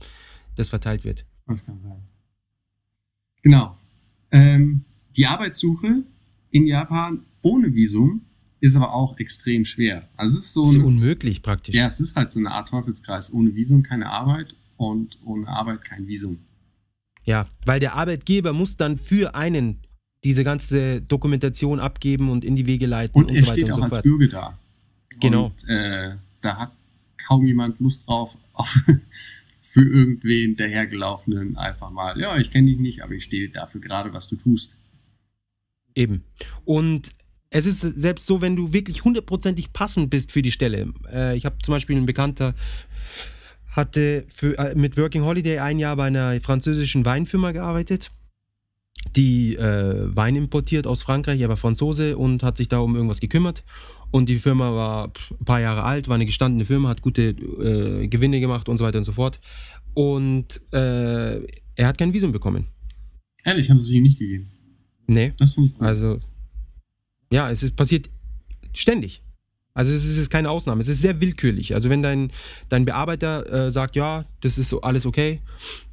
[0.55, 1.25] das verteilt wird.
[1.47, 2.03] Das kann sein.
[3.43, 3.79] Genau.
[4.31, 4.85] Ähm,
[5.17, 6.05] die Arbeitssuche
[6.51, 8.23] in Japan ohne Visum
[8.61, 10.09] ist aber auch extrem schwer.
[10.17, 11.75] Also es ist so ist eine, unmöglich praktisch.
[11.75, 13.33] ja, es ist halt so eine Art Teufelskreis.
[13.33, 16.39] Ohne Visum keine Arbeit und ohne Arbeit kein Visum.
[17.25, 19.81] Ja, weil der Arbeitgeber muss dann für einen
[20.25, 23.77] diese ganze Dokumentation abgeben und in die Wege leiten Und, und, er so steht auch
[23.77, 24.03] so als fort.
[24.03, 24.59] Bürger da.
[25.21, 25.47] Genau.
[25.47, 26.73] Und äh, da hat
[27.17, 28.79] kaum jemand Lust drauf, auf,
[29.61, 34.13] für irgendwen dahergelaufenen einfach mal, ja, ich kenne dich nicht, aber ich stehe dafür gerade,
[34.13, 34.79] was du tust.
[35.95, 36.25] Eben.
[36.65, 37.11] Und
[37.51, 40.93] es ist selbst so, wenn du wirklich hundertprozentig passend bist für die Stelle.
[41.13, 42.55] Äh, ich habe zum Beispiel einen Bekannter,
[43.71, 48.11] hatte für, äh, mit Working Holiday ein Jahr bei einer französischen Weinfirma gearbeitet,
[49.17, 53.21] die äh, Wein importiert aus Frankreich, er war Franzose und hat sich da um irgendwas
[53.21, 53.65] gekümmert.
[54.11, 58.09] Und die Firma war ein paar Jahre alt, war eine gestandene Firma, hat gute äh,
[58.09, 59.39] Gewinne gemacht und so weiter und so fort.
[59.95, 61.41] Und äh,
[61.77, 62.67] er hat kein Visum bekommen.
[63.45, 64.51] Ehrlich, haben sie es ihm nicht gegeben.
[65.07, 65.33] Nee.
[65.39, 65.87] Das finde ich gut.
[65.87, 66.21] Also,
[67.31, 68.09] ja, es ist passiert
[68.73, 69.23] ständig.
[69.75, 70.81] Also es ist, keine Ausnahme.
[70.81, 71.75] Es ist sehr willkürlich.
[71.75, 72.33] Also wenn dein,
[72.69, 75.41] dein Bearbeiter äh, sagt, ja, das ist so alles okay,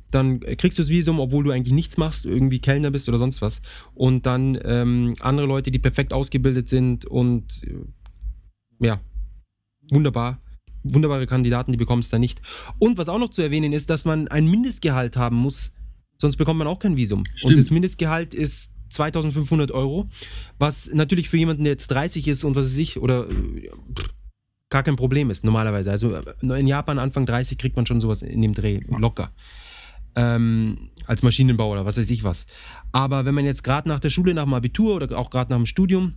[0.10, 3.42] dann kriegst du das Visum, obwohl du eigentlich nichts machst, irgendwie Kellner bist oder sonst
[3.42, 3.62] was.
[3.94, 9.02] Und dann ähm, andere Leute, die perfekt ausgebildet sind und äh, ja,
[9.92, 10.42] wunderbar.
[10.84, 12.42] Wunderbare Kandidaten, die bekommst du da nicht.
[12.80, 15.72] Und was auch noch zu erwähnen ist, dass man ein Mindestgehalt haben muss,
[16.18, 17.24] sonst bekommt man auch kein Visum.
[17.36, 17.52] Stimmt.
[17.54, 20.10] Und das Mindestgehalt ist 2500 Euro,
[20.58, 24.14] was natürlich für jemanden, der jetzt 30 ist und was weiß ich, oder äh, pff,
[24.70, 25.92] gar kein Problem ist normalerweise.
[25.92, 29.32] Also äh, in Japan Anfang 30 kriegt man schon sowas in dem Dreh locker.
[30.16, 32.46] Ähm, als Maschinenbauer oder was weiß ich was.
[32.92, 35.58] Aber wenn man jetzt gerade nach der Schule, nach dem Abitur oder auch gerade nach
[35.58, 36.14] dem Studium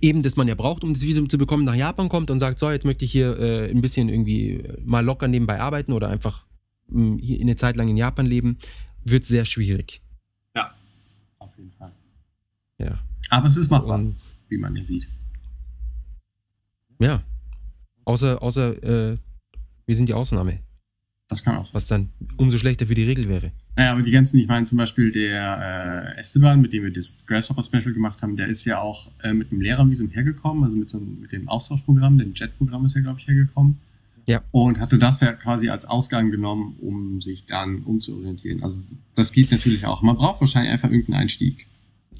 [0.00, 2.58] eben, das man ja braucht, um das Visum zu bekommen, nach Japan kommt und sagt,
[2.58, 6.08] so, jetzt möchte ich hier äh, ein bisschen irgendwie äh, mal locker nebenbei arbeiten oder
[6.08, 6.44] einfach
[6.88, 8.58] mh, hier eine Zeit lang in Japan leben,
[9.04, 10.03] wird sehr schwierig.
[11.54, 11.92] Auf jeden Fall.
[12.78, 12.98] Ja.
[13.30, 14.16] Aber es ist machbar, Und,
[14.48, 15.06] wie man hier sieht.
[16.98, 17.22] ja.
[18.06, 19.16] Außer, außer äh,
[19.86, 20.58] wir sind die Ausnahme,
[21.28, 21.74] Das kann auch sein.
[21.74, 23.50] was dann umso schlechter für die Regel wäre.
[23.76, 27.24] Naja, aber die ganzen, ich meine zum Beispiel der äh, Esteban, mit dem wir das
[27.26, 30.90] Grasshopper Special gemacht haben, der ist ja auch äh, mit einem Lehrervisum hergekommen, also mit,
[30.90, 33.78] so, einem- mit dem Austauschprogramm, dem JET-Programm ist er, glaube ich, hergekommen.
[34.26, 34.42] Ja.
[34.52, 38.62] Und hatte das ja quasi als Ausgang genommen, um sich dann umzuorientieren.
[38.62, 38.82] Also
[39.14, 40.02] das geht natürlich auch.
[40.02, 41.66] Man braucht wahrscheinlich einfach irgendeinen Einstieg.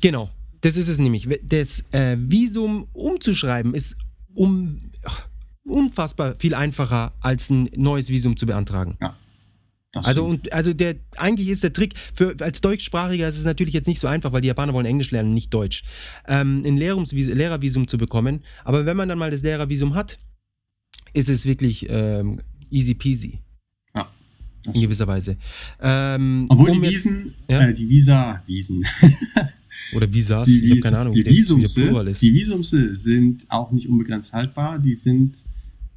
[0.00, 0.28] Genau,
[0.60, 1.28] das ist es nämlich.
[1.42, 3.96] Das äh, Visum umzuschreiben ist
[4.34, 4.90] um,
[5.64, 8.96] unfassbar viel einfacher, als ein neues Visum zu beantragen.
[9.00, 9.16] Ja.
[9.92, 13.74] das Also, und, also der, eigentlich ist der Trick, für, als Deutschsprachiger ist es natürlich
[13.74, 15.84] jetzt nicht so einfach, weil die Japaner wollen Englisch lernen, nicht Deutsch,
[16.28, 18.42] ähm, ein Lehrervisum zu bekommen.
[18.64, 20.18] Aber wenn man dann mal das Lehrervisum hat,
[21.14, 22.40] ist es wirklich ähm,
[22.70, 23.40] easy peasy
[23.94, 24.08] ja,
[24.66, 25.36] in gewisser Weise.
[25.80, 27.68] Ähm, Obwohl um die jetzt- Wiesen, ja?
[27.68, 28.84] äh, die Visa, Wiesen,
[29.94, 34.32] Oder Visas, die, ich habe keine Ahnung, die, Visumse, die Visumse sind auch nicht unbegrenzt
[34.32, 34.78] haltbar.
[34.78, 35.44] Die sind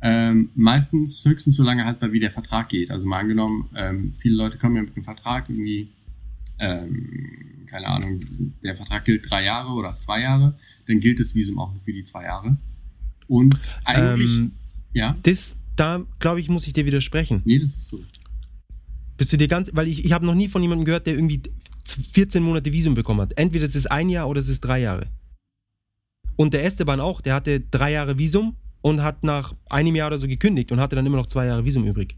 [0.01, 2.89] ähm, meistens höchstens so lange haltbar, wie der Vertrag geht.
[2.91, 5.89] Also mal angenommen, ähm, viele Leute kommen ja mit einem Vertrag irgendwie,
[6.59, 8.19] ähm, keine Ahnung,
[8.63, 10.57] der Vertrag gilt drei Jahre oder zwei Jahre,
[10.87, 12.57] dann gilt das Visum auch nur für die zwei Jahre.
[13.27, 14.51] Und eigentlich, Ähm,
[14.97, 17.43] ja, das, da glaube ich, muss ich dir widersprechen.
[17.45, 17.99] nee, das ist so.
[19.15, 21.41] Bist du dir ganz, weil ich, ich habe noch nie von jemandem gehört, der irgendwie
[21.85, 23.33] 14 Monate Visum bekommen hat.
[23.37, 25.07] Entweder es ist ein Jahr oder es ist drei Jahre.
[26.35, 30.19] Und der Esteban auch, der hatte drei Jahre Visum und hat nach einem Jahr oder
[30.19, 32.15] so gekündigt und hatte dann immer noch zwei Jahre Visum übrig.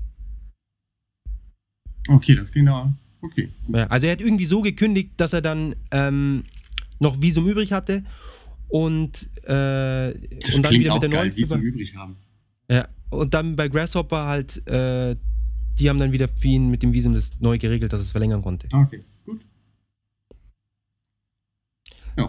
[2.07, 3.49] Okay, das ging da, okay.
[3.89, 6.43] Also er hat irgendwie so gekündigt, dass er dann ähm,
[6.99, 8.03] noch Visum übrig hatte
[8.67, 12.17] und, äh, Das und dann wieder mit der neuen Visum übrig haben.
[12.69, 15.15] Ja, und dann bei Grasshopper halt, äh,
[15.79, 18.11] die haben dann wieder für ihn mit dem Visum das neu geregelt, dass er es
[18.11, 18.67] verlängern konnte.
[18.71, 19.41] Okay, gut.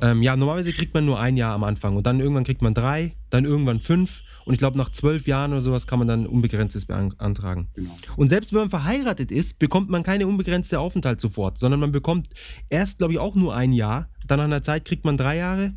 [0.02, 2.74] Ähm, ja, normalerweise kriegt man nur ein Jahr am Anfang und dann irgendwann kriegt man
[2.74, 6.26] drei, dann irgendwann fünf und ich glaube nach zwölf Jahren oder sowas kann man dann
[6.26, 7.68] unbegrenztes beantragen.
[7.74, 7.96] Genau.
[8.16, 12.28] Und selbst wenn man verheiratet ist, bekommt man keine unbegrenzte Aufenthalt sofort, sondern man bekommt
[12.68, 15.74] erst, glaube ich, auch nur ein Jahr, dann nach einer Zeit kriegt man drei Jahre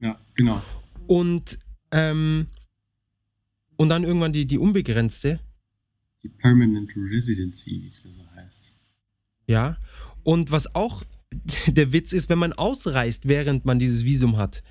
[0.00, 0.60] Ja, genau.
[1.06, 1.58] und,
[1.92, 2.46] ähm,
[3.76, 5.40] und dann irgendwann die, die unbegrenzte,
[6.22, 8.74] Die Permanent Residency, wie es ja so heißt.
[9.46, 9.76] ja.
[10.22, 11.04] Und was auch
[11.68, 14.62] der Witz ist, wenn man ausreist, während man dieses Visum hat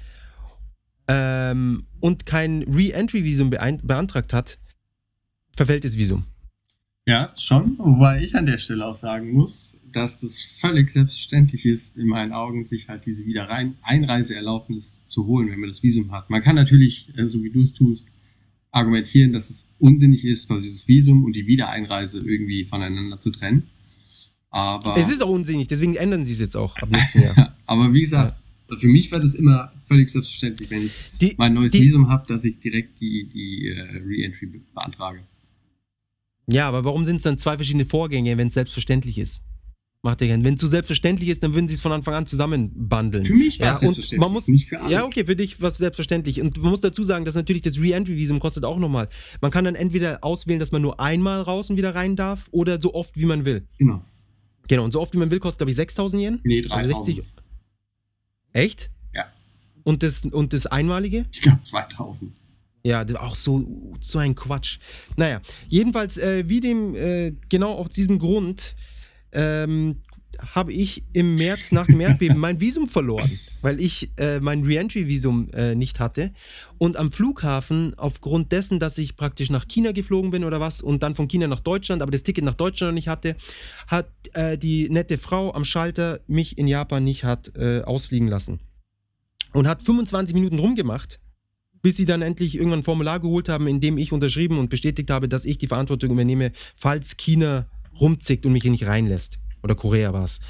[1.07, 4.59] ähm, und kein Re-Entry-Visum beantragt hat,
[5.55, 6.25] verfällt das Visum.
[7.07, 7.77] Ja, schon.
[7.77, 12.33] Wobei ich an der Stelle auch sagen muss, dass das völlig selbstverständlich ist, in meinen
[12.33, 16.31] Augen, sich halt diese Wiederrein Einreiseerlaubnis zu holen, wenn man das Visum hat.
[16.31, 18.09] Man kann natürlich, äh, so wie du es tust,
[18.75, 23.69] argumentieren, dass es unsinnig ist, quasi das Visum und die Wiedereinreise irgendwie voneinander zu trennen.
[24.49, 27.55] Aber, Es ist auch unsinnig, deswegen ändern sie es jetzt auch ab nächsten Jahr.
[27.65, 28.37] aber wie gesagt,
[28.77, 32.25] für mich war das immer völlig selbstverständlich, wenn ich Die, mein neues die, Visum habe,
[32.27, 35.19] dass ich direkt die, die äh, Re-Entry be beantrage.
[36.47, 39.41] ja, aber warum sind es dann zwei verschiedene Vorgänge, wenn es selbstverständlich ist?
[40.05, 40.43] Macht ja keinen.
[40.43, 43.25] Wenn es so selbstverständlich ist, dann würden sie es von Anfang an zusammenbandeln.
[43.25, 44.93] Für mich war Ja, es selbstverständlich, man muss- nicht für alle.
[44.93, 46.39] Ja, okay, für dich war es selbstverständlich.
[46.41, 49.09] Und man muss dazu sagen, dass natürlich das Re-Entry-Visum kostet auch nochmal.
[49.41, 52.79] Man kann dann entweder auswählen, dass man nur einmal raus und wieder rein darf oder
[52.79, 53.67] so oft, wie man will.
[53.79, 54.05] Genau.
[54.67, 56.39] Genau, und so oft, wie man will, kostet, glaube ich, 6000 Yen.
[56.43, 57.05] Nee, Also 3000.
[57.15, 57.23] 60.
[58.53, 58.91] Echt?
[59.15, 59.25] Ja.
[59.83, 61.25] Und das, und das Einmalige?
[61.33, 62.31] Ich glaube 2000.
[62.83, 64.77] Ja, auch so, so ein Quatsch.
[65.17, 68.75] Naja, jedenfalls, äh, wie dem, äh, genau aus diesem Grund,
[69.35, 69.97] ähm,
[70.39, 75.49] habe ich im März nach dem Erdbeben mein Visum verloren, weil ich äh, mein Reentry-Visum
[75.51, 76.33] äh, nicht hatte.
[76.77, 81.03] Und am Flughafen, aufgrund dessen, dass ich praktisch nach China geflogen bin oder was und
[81.03, 83.35] dann von China nach Deutschland, aber das Ticket nach Deutschland noch nicht hatte,
[83.87, 88.59] hat äh, die nette Frau am Schalter mich in Japan nicht hat äh, ausfliegen lassen.
[89.53, 91.19] Und hat 25 Minuten rumgemacht,
[91.81, 95.09] bis sie dann endlich irgendwann ein Formular geholt haben, in dem ich unterschrieben und bestätigt
[95.11, 97.67] habe, dass ich die Verantwortung übernehme, falls China
[97.99, 99.39] rumzickt und mich hier nicht reinlässt.
[99.63, 100.41] Oder Korea war es.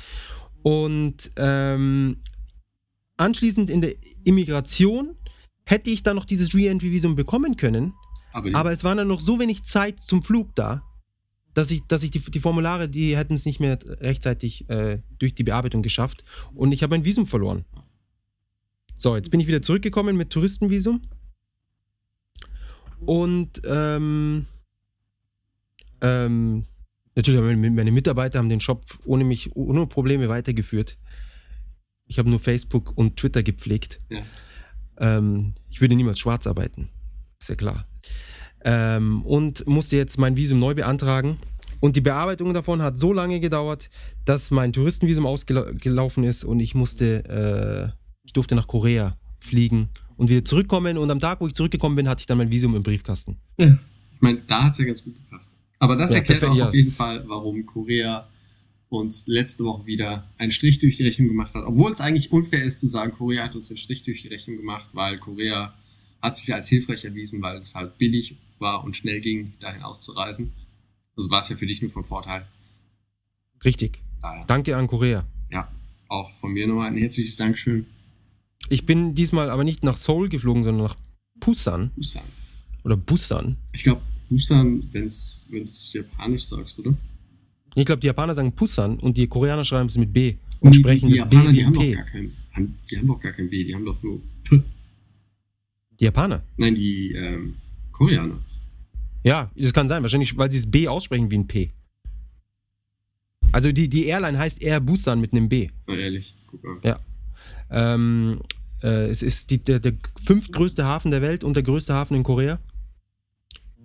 [0.61, 2.17] Und ähm,
[3.17, 5.15] anschließend in der Immigration
[5.65, 7.93] hätte ich dann noch dieses Re-Entry-Visum bekommen können,
[8.33, 10.83] Aber, aber es war dann noch so wenig Zeit zum Flug da,
[11.53, 15.33] dass ich, dass ich die, die Formulare, die hätten es nicht mehr rechtzeitig äh, durch
[15.33, 16.23] die Bearbeitung geschafft
[16.53, 17.65] und ich habe mein Visum verloren.
[18.97, 21.01] So, jetzt bin ich wieder zurückgekommen mit Touristenvisum
[23.05, 24.45] und ähm,
[26.01, 26.65] ähm,
[27.15, 30.97] natürlich meine Mitarbeiter haben den Shop ohne mich ohne Probleme weitergeführt.
[32.07, 33.99] Ich habe nur Facebook und Twitter gepflegt.
[34.09, 34.21] Ja.
[34.97, 36.89] Ähm, ich würde niemals schwarz arbeiten,
[37.39, 37.87] ist ja klar.
[38.63, 41.37] Ähm, und musste jetzt mein Visum neu beantragen.
[41.81, 43.89] Und die Bearbeitung davon hat so lange gedauert,
[44.23, 50.29] dass mein Touristenvisum ausgelaufen ist und ich musste, äh, ich durfte nach Korea fliegen und
[50.29, 50.97] wieder zurückkommen.
[50.97, 53.37] Und am Tag, wo ich zurückgekommen bin, hatte ich dann mein Visum im Briefkasten.
[53.57, 53.77] ja.
[54.15, 55.51] Ich meine, da hat es ja ganz gut gepasst.
[55.85, 58.27] Aber das Ja, erklärt auch auf jeden Fall, warum Korea
[58.89, 61.63] uns letzte Woche wieder einen Strich durch die Rechnung gemacht hat.
[61.65, 64.57] Obwohl es eigentlich unfair ist zu sagen, Korea hat uns den Strich durch die Rechnung
[64.57, 65.73] gemacht, weil Korea
[66.21, 70.51] hat sich als hilfreich erwiesen, weil es halt billig war und schnell ging, dahin auszureisen.
[71.17, 72.47] Also war es ja für dich nur von Vorteil.
[73.63, 73.99] Richtig.
[74.21, 75.25] Daher, Danke an Korea.
[75.51, 75.67] ja,
[76.07, 77.85] auch von mir nochmal ein herzliches Dankeschön.
[78.69, 80.95] Ich bin diesmal aber nicht nach Seoul geflogen, sondern nach
[81.39, 82.23] Busan Busan.
[82.83, 83.57] oder Busan.
[83.73, 86.95] Ich glaube, Busan, wenn es japanisch sagst, oder?
[87.75, 90.79] Ich glaube, die Japaner sagen Busan und die Koreaner schreiben es mit B und die,
[90.79, 91.91] sprechen die das B Japaner, wie die haben doch P.
[91.93, 94.61] gar kein, haben, die haben doch gar kein B, die haben doch nur P.
[95.99, 96.43] Die Japaner.
[96.57, 97.55] Nein, die ähm,
[97.91, 98.39] Koreaner.
[99.23, 101.71] Ja, das kann sein, wahrscheinlich, weil sie das B aussprechen wie ein P.
[103.51, 105.69] Also die, die Airline heißt Air Busan mit einem B.
[105.87, 106.79] Na ehrlich, guck mal.
[106.83, 106.99] Ja.
[107.69, 108.41] Ähm,
[108.83, 112.23] äh, es ist die, der, der fünftgrößte Hafen der Welt und der größte Hafen in
[112.23, 112.59] Korea.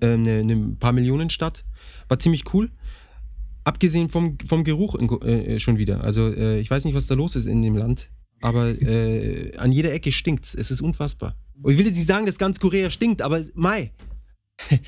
[0.00, 1.64] Ähm, eine, eine paar Millionen Stadt.
[2.08, 2.70] War ziemlich cool.
[3.64, 6.02] Abgesehen vom, vom Geruch in, äh, schon wieder.
[6.02, 8.10] Also äh, ich weiß nicht, was da los ist in dem Land.
[8.42, 10.54] Aber äh, an jeder Ecke stinkt's.
[10.54, 11.36] Es ist unfassbar.
[11.62, 13.92] Und ich will jetzt nicht sagen, dass ganz Korea stinkt, aber es- Mai.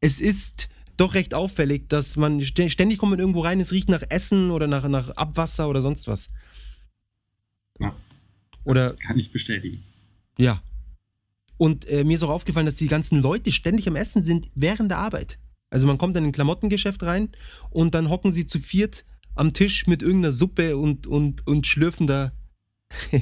[0.00, 3.88] es ist doch recht auffällig, dass man stä- ständig kommt man irgendwo rein, es riecht
[3.88, 6.28] nach Essen oder nach, nach Abwasser oder sonst was.
[7.80, 7.94] Ja.
[8.64, 9.82] Oder Das kann ich bestätigen.
[10.38, 10.62] ja.
[11.62, 14.90] Und äh, mir ist auch aufgefallen, dass die ganzen Leute ständig am Essen sind während
[14.90, 15.38] der Arbeit.
[15.70, 17.28] Also man kommt dann in ein Klamottengeschäft rein
[17.70, 19.04] und dann hocken sie zu viert
[19.36, 22.32] am Tisch mit irgendeiner Suppe und, und, und schlürfen da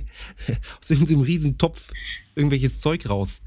[0.80, 1.93] aus irgendeinem riesen Topf
[2.34, 3.43] irgendwelches Zeug raus.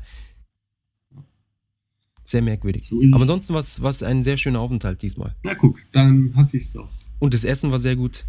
[2.24, 2.86] Sehr merkwürdig.
[2.86, 5.36] So Aber ansonsten war es ein sehr schöner Aufenthalt diesmal.
[5.44, 6.92] Na guck, dann hat sich's doch.
[7.18, 8.26] Und das Essen war sehr gut.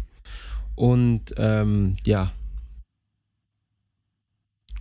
[0.73, 2.33] Und ähm, ja.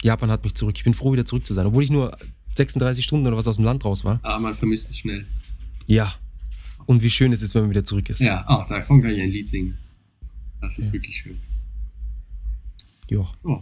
[0.04, 0.74] Japan hat mich zurück.
[0.76, 1.66] Ich bin froh, wieder zurück zu sein.
[1.66, 2.16] Obwohl ich nur
[2.56, 4.20] 36 Stunden oder was aus dem Land raus war.
[4.22, 5.26] Aber man vermisst es schnell.
[5.86, 6.14] Ja.
[6.86, 8.20] Und wie schön es ist, wenn man wieder zurück ist.
[8.20, 9.78] Ja, auch davon kann ich ein Lied singen.
[10.60, 10.92] Das ist Ja.
[10.92, 11.38] wirklich schön.
[13.08, 13.30] Ja.
[13.44, 13.60] Oh.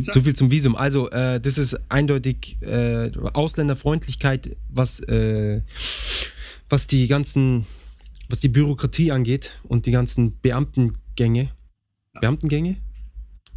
[0.00, 0.74] So viel zum Visum.
[0.76, 5.60] Also, äh, das ist eindeutig äh, Ausländerfreundlichkeit, was, äh,
[6.68, 7.66] was die ganzen,
[8.28, 11.50] was die Bürokratie angeht und die ganzen Beamtengänge.
[12.14, 12.20] Ja.
[12.20, 12.76] Beamtengänge?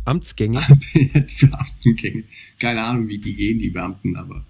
[0.07, 0.59] Amtsgänge?
[0.93, 2.23] Beamtengänge.
[2.59, 4.45] Keine Ahnung, wie die gehen, die Beamten, aber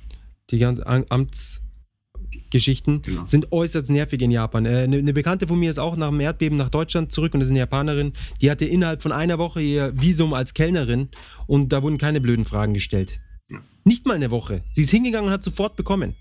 [0.50, 3.26] die ganzen Am- Amtsgeschichten Genau.
[3.26, 4.66] sind äußerst nervig in Japan.
[4.66, 7.34] Eine äh, ne- ne Bekannte von mir ist auch nach dem Erdbeben nach Deutschland zurück
[7.34, 8.14] und ist eine Japanerin.
[8.42, 11.10] Die hatte innerhalb von einer Woche ihr Visum als Kellnerin
[11.48, 13.20] und da wurden keine blöden Fragen gestellt.
[13.50, 13.60] Ja.
[13.84, 14.64] Nicht mal eine Woche.
[14.74, 16.16] Sie ist hingegangen und hat sofort bekommen.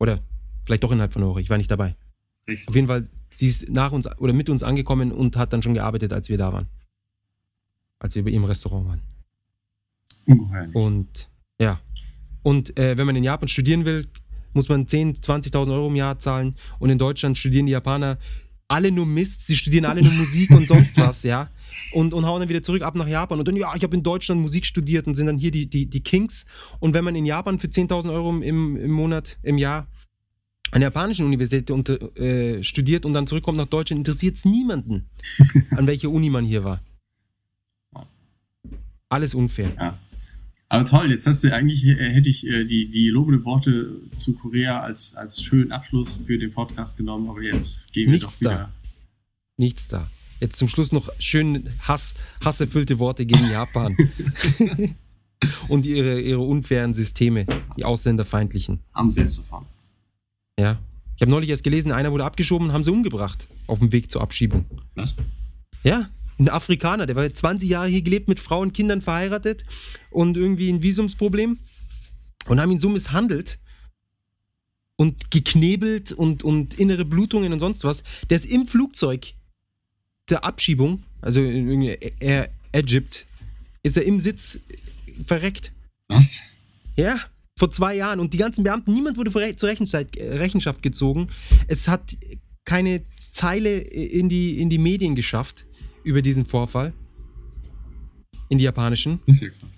[0.00, 0.20] Oder
[0.66, 1.40] vielleicht doch innerhalb von einer Woche.
[1.40, 1.96] Ich war nicht dabei.
[2.46, 2.68] recht.
[2.68, 5.74] Auf jeden Fall, sie ist nach uns oder mit uns angekommen und hat dann schon
[5.74, 6.68] gearbeitet, als wir da waren.
[7.98, 9.02] Als wir bei ihrem Restaurant waren.
[10.26, 10.74] Ungeheuerlich.
[10.74, 11.28] Und
[11.60, 11.80] ja.
[12.42, 14.06] Und äh, wenn man in Japan studieren will,
[14.52, 15.22] muss man 10.000,
[15.52, 16.56] 20.000 Euro im Jahr zahlen.
[16.78, 18.18] Und in Deutschland studieren die Japaner
[18.68, 19.46] alle nur Mist.
[19.46, 21.50] Sie studieren alle nur Musik und sonst was, ja.
[21.92, 23.38] Und, und hauen dann wieder zurück ab nach Japan.
[23.38, 25.86] Und dann, ja, ich habe in Deutschland Musik studiert und sind dann hier die, die,
[25.86, 26.46] die Kings.
[26.78, 29.86] Und wenn man in Japan für 10.000 Euro im, im Monat, im Jahr
[30.70, 35.08] an der japanischen Universität unter, äh, studiert und dann zurückkommt nach Deutschland, interessiert es niemanden,
[35.76, 36.82] an welcher Uni man hier war.
[39.08, 39.72] Alles unfair.
[39.76, 39.98] Ja.
[40.70, 44.34] Aber toll, jetzt hast du eigentlich, äh, hätte ich äh, die, die lobenden Worte zu
[44.34, 48.40] Korea als, als schönen Abschluss für den Podcast genommen, aber jetzt gehen wir Nichts doch
[48.40, 48.72] wieder.
[49.56, 50.06] Nichts da.
[50.40, 53.96] Jetzt zum Schluss noch schön Hass, hasserfüllte Worte gegen Japan.
[55.68, 57.46] Und ihre, ihre unfairen Systeme,
[57.76, 58.80] die ausländerfeindlichen.
[58.92, 59.66] Haben sie jetzt davon.
[60.58, 60.78] Ja.
[61.16, 63.46] Ich habe neulich erst gelesen, einer wurde abgeschoben, haben sie umgebracht.
[63.66, 64.66] Auf dem Weg zur Abschiebung.
[64.94, 65.16] Was?
[65.82, 66.08] Ja,
[66.38, 69.64] ein Afrikaner, der war jetzt 20 Jahre hier gelebt, mit Frauen und Kindern verheiratet
[70.10, 71.58] und irgendwie ein Visumsproblem.
[72.46, 73.58] Und haben ihn so misshandelt
[74.96, 78.02] und geknebelt und, und innere Blutungen und sonst was.
[78.30, 79.34] Der ist im Flugzeug
[80.30, 81.82] der Abschiebung, also in
[82.20, 83.26] Air Egypt,
[83.82, 84.60] ist er im Sitz
[85.26, 85.72] verreckt.
[86.08, 86.40] Was?
[86.96, 87.16] Ja,
[87.56, 88.20] vor zwei Jahren.
[88.20, 91.28] Und die ganzen Beamten, niemand wurde zur Rechenzeit, äh, Rechenschaft gezogen.
[91.66, 92.16] Es hat
[92.64, 95.66] keine Zeile in die, in die Medien geschafft
[96.08, 96.94] über diesen Vorfall.
[98.48, 99.20] In die japanischen.
[99.26, 99.70] Das ist ja krass.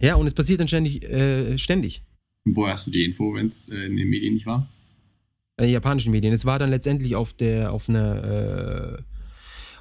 [0.00, 1.02] Ja, und es passiert dann ständig.
[1.04, 2.02] Äh, ständig.
[2.44, 4.70] Woher hast du die Info, wenn es äh, in den Medien nicht war?
[5.58, 6.34] Äh, japanischen Medien.
[6.34, 9.02] Es war dann letztendlich auf der, auf einer, äh,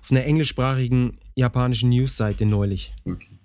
[0.01, 2.93] auf einer englischsprachigen japanischen Newsseite neulich.
[3.03, 3.37] Okay.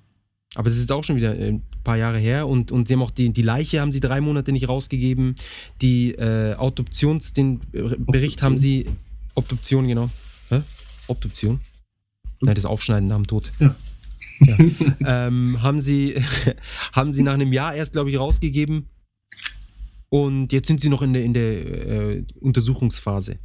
[0.54, 3.02] Aber es ist jetzt auch schon wieder ein paar Jahre her und, und sie haben
[3.02, 5.34] auch die, die Leiche haben sie drei Monate nicht rausgegeben.
[5.82, 8.86] Die äh, Autoptions, den äh, Bericht haben sie.
[9.34, 10.10] Obduktion, genau.
[10.48, 10.62] Hä?
[11.08, 11.60] Obduktion?
[12.40, 13.50] Nein, das Aufschneiden nach dem Tod.
[13.58, 13.74] Ja.
[14.40, 14.56] Ja.
[15.28, 16.16] ähm, haben sie
[16.92, 18.88] haben sie nach einem Jahr erst, glaube ich, rausgegeben.
[20.08, 23.36] Und jetzt sind sie noch in der, in der äh, Untersuchungsphase.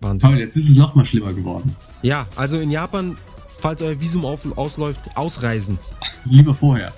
[0.00, 0.30] Wahnsinn.
[0.30, 1.76] Toll, jetzt ist es noch mal schlimmer geworden.
[2.02, 3.16] Ja, also in Japan,
[3.60, 5.78] falls euer Visum auf, ausläuft, ausreisen.
[6.24, 6.92] Lieber vorher.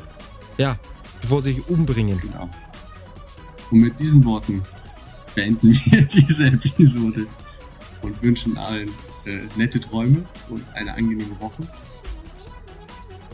[0.56, 0.78] Ja,
[1.20, 2.18] bevor sie sich umbringen.
[2.20, 2.48] Genau.
[3.70, 4.62] Und mit diesen Worten
[5.34, 7.26] beenden wir diese Episode.
[8.02, 8.90] und wünschen allen
[9.28, 11.62] äh, nette Träume und eine angenehme Woche.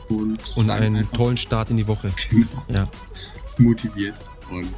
[0.09, 2.13] Und, Und einen einfach, tollen Start in die Woche.
[2.31, 2.89] Genau, Ja.
[3.59, 4.15] motiviert.
[4.51, 4.69] Und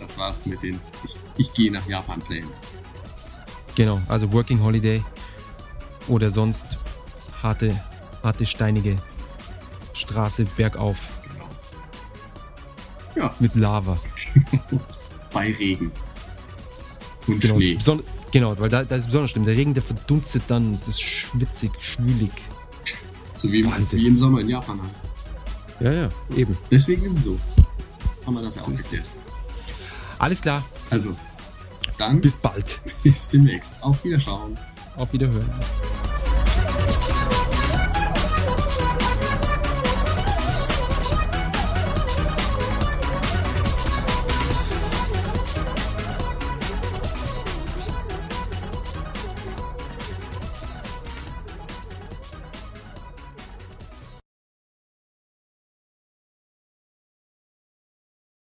[0.00, 2.50] das war's mit den Ich, ich gehe nach Japan Plänen.
[3.76, 5.02] Genau, also Working Holiday
[6.08, 6.64] oder sonst
[7.42, 7.78] harte,
[8.22, 8.96] harte steinige
[9.92, 11.08] Straße bergauf
[13.14, 13.26] Genau.
[13.26, 13.98] Ja, mit Lava.
[15.32, 15.92] bei Regen.
[17.26, 17.76] Und Genau, Schnee.
[17.76, 18.02] beson-
[18.32, 19.44] genau weil da, da ist besonders schlimm.
[19.44, 22.30] Der Regen, der verdunstet dann, es ist schwitzig, schwülig.
[23.36, 24.00] So wie im, Wahnsinn.
[24.00, 24.92] wie im Sommer in Japan halt.
[25.80, 26.56] Ja, ja, eben.
[26.70, 27.38] Deswegen ist es so.
[28.24, 29.12] Haben wir das ja So auch es.
[30.18, 31.14] Alles klar, Also,
[31.98, 32.80] dann bis, bis bald.
[33.02, 33.74] bis demnächst.
[33.82, 34.56] Auf Wiederschauen.
[34.96, 35.50] Auf Wiederhören.